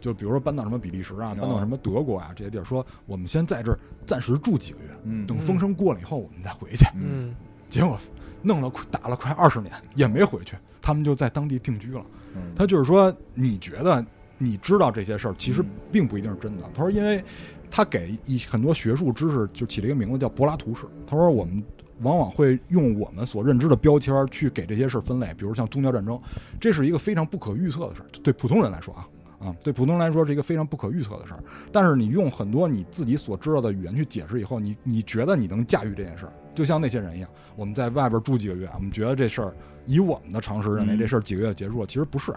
[0.00, 6.86] 就比如说搬到什么比利时啊，搬到什么德国啊这些地儿，说我们先在这儿暂时住几个月，嗯等风声过了以后我们再回去。
[6.94, 7.34] 嗯
[7.68, 7.98] 结果
[8.42, 12.02] 弄了快打了快二十年也没回去，他们就在当地定居了。
[12.34, 14.04] 嗯他就是说，你觉得
[14.38, 16.64] 你知道这些事儿，其实嗯并不一定是真的。
[16.74, 17.22] 他说，因为
[17.70, 20.86] 他给一很多学术知识就起了一个名字叫柏拉图式。
[21.06, 21.62] 他说，我们
[22.02, 26.20] 往往会用我们所认知的标签儿去给这些事儿分类，比如像宗教战争，
[26.60, 29.06] 这是一个非常不可预测的事儿，对普通人来说啊。
[29.40, 39.54] 啊，对普通人来说是一个非常不可预测的事儿，但是你用很多你自己所知道的语言去解释以后，你你觉得你能驾驭这件事儿，就像那些人一样，我们在外边住几个月，我们觉得这事儿
[39.86, 42.34] 以我们的常识认为嗯这事儿几个月结束了，其实不是，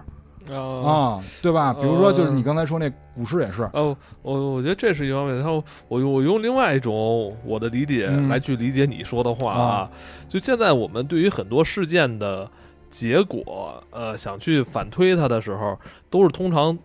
[0.49, 0.57] 啊。
[0.57, 1.74] 啊，对吧？
[1.74, 9.91] 比如说，就是你刚才说那古诗也是，哦，我我觉得这是一方面，然后我用我用另外一种我的理解嗯来去理解你说的话啊
[10.28, 12.49] 就现在我们对于很多事件的
[12.90, 15.80] 结果，呃，想去反推它的时候，
[16.10, 16.78] 都是通常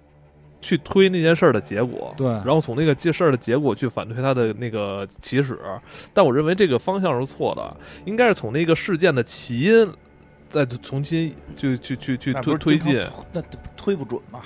[0.60, 5.58] 去推那件事儿的结果，对然后从那个这事儿的结果去反推它的那个起始。
[6.14, 7.76] 但我认为这个方向是错的，
[8.06, 9.86] 应该是从那个事件的起因，
[10.48, 13.02] 再重新就去去去推推进。
[13.32, 13.42] 那
[13.76, 14.40] 推不准嘛？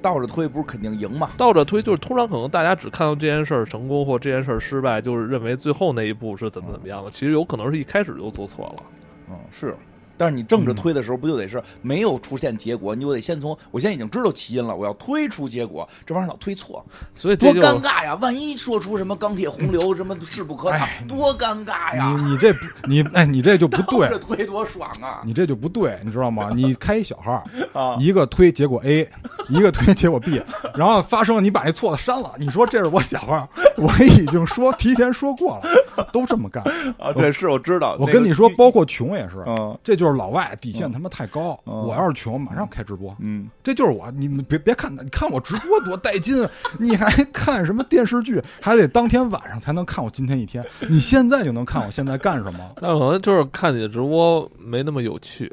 [0.00, 1.30] 倒着推不是肯定赢嘛？
[1.36, 7.08] 倒着推，就是通常可能大家只看到这件事儿成功或这件事儿失败，就是认为最后那一步是怎么怎么样的。
[7.10, 8.82] 其实有可能是一开始就做错了。
[9.30, 9.76] 嗯，是。
[10.22, 18.14] 但是你正嗯着推的时候，不就得是没有出现结果，你就得先从我现在已经知道起因了，我要推出结果，这玩意儿老推错，所以多尴尬呀！
[18.20, 22.14] 万一说出什么钢铁洪流，什么势不可挡哎，多尴尬呀！
[22.16, 22.54] 你你这
[22.84, 25.22] 你哎，你这就不倒对这，推多爽啊！
[25.26, 26.50] 你这就不对，你知道吗？
[26.54, 27.42] 你开一小号，
[27.72, 29.08] 啊，一个推结果 A，
[29.48, 30.40] 一个推结果 B，
[30.76, 35.58] 然后发生了你把那错的删了，你说这是我小号， 我已经说提前说过
[35.96, 36.62] 了，都这么干。
[36.98, 37.96] 啊，对，是我知道。
[37.98, 41.58] 我跟你说，包括穷也是，嗯这就是老外底线他妈太高。
[41.66, 43.14] 嗯我要是穷，马上开直播。
[43.18, 55.52] 嗯，这就是我，你们别别看，你看我直播多带劲，啊 你还看什么电视剧，还得当天晚上才能看我今天一天，你现在就能看我现在干什么，那可能就是看你的直播没那么有趣，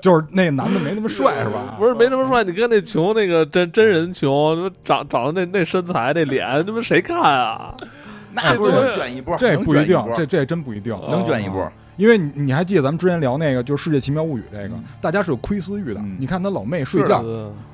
[0.00, 1.74] 就是那男的没那么帅是吧？
[1.78, 2.42] 不是没那么帅。
[2.44, 7.74] 你跟那穷那个真真人穷，长长得那那身材那脸，他妈谁看啊？
[8.34, 11.70] 那不是能卷一波，这不一定，这这真不一定能卷一波。
[11.96, 16.00] 因为你你还记得咱们之前聊那个，就是《世界奇妙物语》这个，大家是有窥私欲的。
[16.18, 17.22] 你看他老妹睡觉，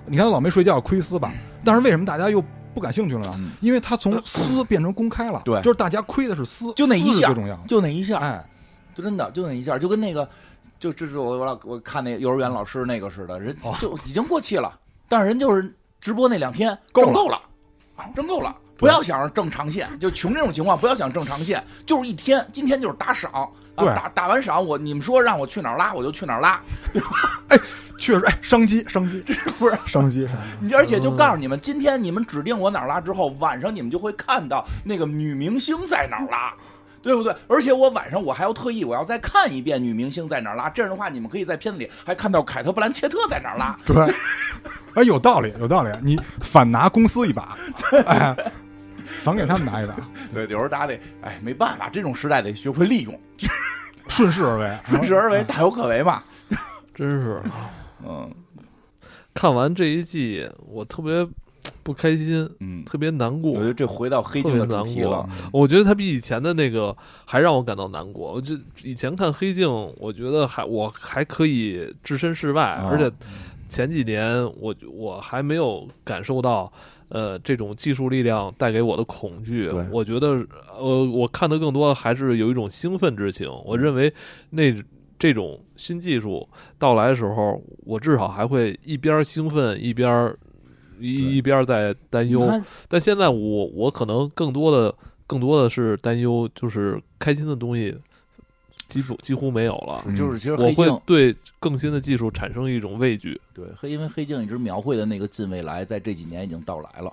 [0.06, 1.32] 你看他老妹睡觉窥私吧，
[1.64, 2.42] 但是为什么大家又
[2.74, 3.40] 不感兴趣了呢？
[3.60, 8.44] 因为他从私变成公开了， 对，就是大家窥的是私，就那一下最重要，就那一下，哎，
[8.92, 10.28] 就真的就那一下，就跟那个，
[10.80, 14.76] 就这是我我老我看那幼儿园老师那个似的，人就已经过气了，
[15.08, 17.40] 但是人就是直播那两天挣够了，
[18.16, 18.54] 挣够了。
[18.78, 23.30] 不要想着挣长线，就穷这种情况，不要想挣长线，就是一天，今天就是打赏，
[23.74, 26.60] 啊打打完赏，我你们说让我去哪儿拉，我就去哪儿拉，
[26.92, 27.42] 对吧？
[27.50, 27.58] 哎，
[27.98, 30.28] 确实，哎，商机，商机，这不是商机，
[30.60, 36.54] 你而且就告诉你们，今天你们指定我哪儿拉之后，晚上你们就会看到那个女明星在哪儿拉，
[37.02, 37.34] 对不对？
[37.48, 43.96] 而且我晚上我还要特意我要再看一遍女明星在哪儿拉，这样的话你们可以在片子里还看到凯特·布兰切特在哪儿拉，对，
[44.94, 47.56] 哎，有道理，有道理，你反拿公司一把，
[48.06, 48.36] 哎。
[49.22, 49.94] 反给他们拿一把，
[50.32, 53.20] 对，有时候大家得，哎，没办法，这种时代得学会利用
[54.08, 56.22] 顺势而为，顺势而为，大有可为嘛，
[56.94, 57.42] 真是，
[58.06, 58.30] 嗯，
[59.34, 61.26] 看完这一季，我特别
[61.82, 63.50] 不开心，嗯，特别难过。
[63.50, 66.96] 我觉得这回到黑镜的主题了，我觉得它比以前的那个
[67.26, 68.32] 还让我感到难过。
[68.32, 69.68] 我就以前看黑镜，
[69.98, 73.12] 我觉得还我还可以置身事外，而且
[73.68, 76.72] 前几年我我还没有感受到。
[77.08, 80.46] 呃，这种技术力量带给我的恐惧，我觉得，
[80.78, 83.48] 呃，我看的更多的还是有一种兴奋之情。
[83.64, 84.12] 我认为，
[84.50, 84.74] 那
[85.18, 86.48] 这种新技术
[86.78, 90.34] 到来的时候，我至少还会一边兴奋一边
[91.00, 92.48] 一一边在担忧。
[92.88, 94.94] 但现在我我可能更多的
[95.26, 97.96] 更多的是担忧，就是开心的东西。
[98.88, 103.40] 几乎几乎没有了，就是其实我会对更新的技术产生一种畏惧。
[103.52, 107.12] 对，黑因为黑镜一直描绘的那个近未来，在这几年已经到来了。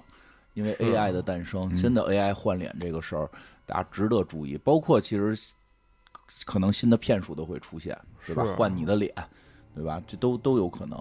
[0.54, 3.30] 因为 AI 的诞生，新的 AI 换脸这个事儿，
[3.66, 4.58] 大家值得注意。
[4.64, 5.38] 包括其实
[6.46, 8.46] 可能新的骗术都会出现，对吧？
[8.56, 9.14] 换你的脸，
[9.76, 10.02] 对吧？
[10.08, 10.98] 这都都有可能。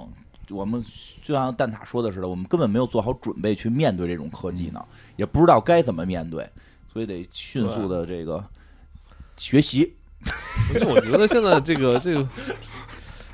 [0.50, 0.84] 我们
[1.22, 4.84] 就像蛋挞说的似的，我们根本没有做好准备去面对这种科技呢，
[5.14, 6.50] 也不知道该怎么面对，
[6.92, 8.44] 所以得迅速的这个
[9.36, 9.94] 学习。
[10.86, 12.26] 我觉得现在这个这个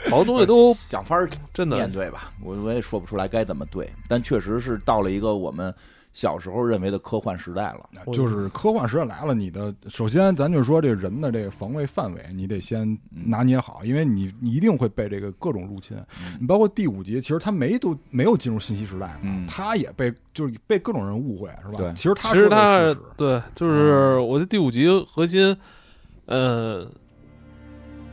[0.09, 1.17] 好多东西都想法
[1.53, 5.73] 真的面对吧，我我也说不出来该怎么对，但确实是到了一个我们
[6.13, 7.89] 小时候认为的科幻时代了。
[8.13, 15.97] 就是科幻时代来了，你的首先咱就说这人的这个防卫范围，你得先拿捏好，因为你你一定会被这个各种入侵。
[16.41, 21.75] 你包括第五集，其实他没都没有进入信息时代，他也被就是被各种人误会，是吧？
[21.77, 25.47] 对，其实他其实他对，就是我的第五集核心。
[25.53, 25.57] 嗯，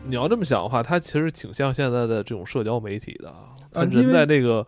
[0.05, 3.29] 你要这么想的话，它其实挺像现在的这种社交媒体的
[3.73, 4.65] 啊，人在这个，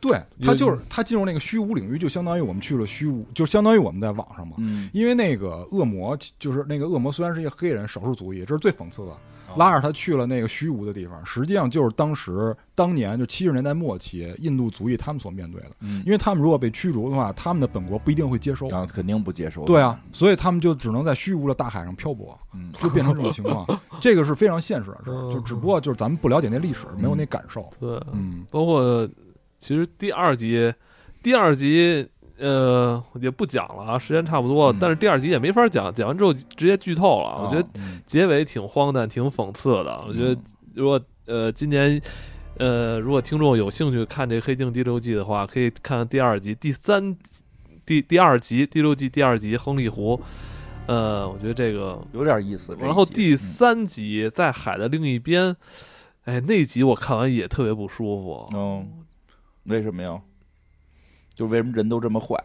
[0.00, 4.56] 对他就是他进入那个虚无领域，就相当于我们去了虚无，就相当于我们在网上嘛。
[4.58, 9.16] 嗯，因为那个恶魔就是那个恶魔，虽然是一个黑人少数族裔，这是最讽刺的。
[9.56, 15.70] 拉着他去了那个虚无的地方，实际上就是当时当年就七十年代末期印度族裔他们所面对的，
[16.04, 19.64] 因为他们如果被驱逐的话，他们的本国不一定会接收，然后，肯定不接收。
[19.64, 22.38] 对啊，所以他们就只能在虚无的大海上漂泊，
[22.74, 23.66] 就变成这种情况。
[24.00, 27.68] 这个是非常现实的事儿，就只不过就是咱们不了解那历史，没有那感受。
[27.78, 29.08] 对，嗯，包括
[29.58, 30.72] 其实第二集，
[31.22, 32.08] 第二集。
[32.38, 34.78] 呃，也不讲了啊，时间差不多了。
[34.80, 37.40] 但是第二集也没法讲，讲完之后直接剧透了。
[37.42, 37.68] 我觉得
[38.06, 40.04] 结尾挺荒诞，挺讽刺的。
[40.06, 40.40] 我觉得
[40.74, 42.00] 如果呃今年
[42.58, 47.16] 呃如果听众有兴趣看这《黑镜》第六季的话，可以看第二集、第三
[47.86, 50.16] 第第二集第六季第二集《亨利湖》。
[50.86, 52.76] 呃，我觉得这个有点意思。
[52.80, 55.56] 然后第三集在海的另一边，
[56.24, 58.50] 哎，那集我看完也特别不舒服。
[58.54, 58.86] 嗯，
[59.64, 60.20] 为什么呀？
[61.34, 62.36] 就为什么人都这么坏？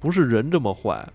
[0.00, 1.08] 不是人这么坏，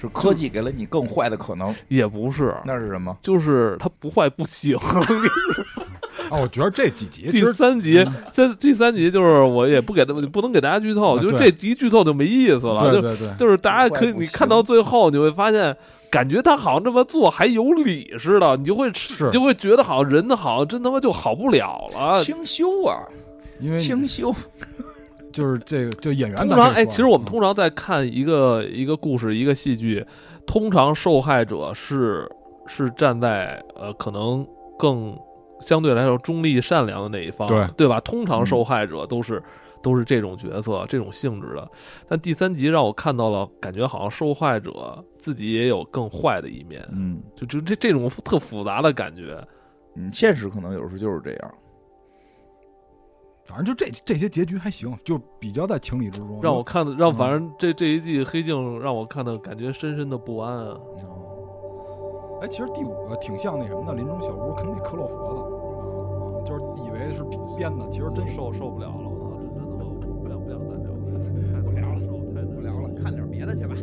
[0.00, 1.74] 是科技给了你更坏的可能。
[1.88, 3.16] 也不是，那是什么？
[3.20, 4.76] 就是他不坏不行。
[6.28, 12.90] 啊，我觉得这几集，第三集，这第三集就是我也不给他们，不能给大家剧透，就是这集剧透就没意思了。
[12.90, 15.76] 对对对，就是大家可以你看到最后，你会发现，
[16.10, 22.16] 感觉他好像这么做还有理似的，你就会你就会觉得好像人好像真他妈就好不了了。
[22.16, 23.06] 清修啊，
[23.60, 24.34] 因为清修。
[25.36, 30.02] 就是这个，就演员通常哎，其实我们通常在看一个一个故事、一个戏剧，
[30.46, 32.26] 通常受害者是
[32.66, 34.46] 是站在呃可能
[34.78, 35.14] 更
[35.60, 38.00] 相对来说中立、善良的那一方，对对吧？
[38.00, 39.42] 通常受害者都是
[39.82, 41.70] 都是这种角色、这种性质的。
[42.08, 49.38] 但第三集让我看到了，感觉好像受害者自己也有更坏的一面，嗯，就就这这种特复杂的感觉，
[49.96, 51.54] 嗯，现实可能有时候就是这样。
[53.46, 56.40] 反正就这这些结局还行，就比较在情理之中。
[56.42, 60.76] 让我看的，让反正这这一季黑镜让我看的感觉深深的不安啊。
[62.42, 67.22] 哎，其实第五个挺像那什么的林中小屋，跟那克洛佛的，啊，就是以为是
[67.56, 69.08] 编的，其实真受受不了了。
[69.08, 70.98] 我操，真的受不了，不想再聊了，
[71.64, 73.74] 不聊了，受不了，太难了，不聊了，看点别的去吧。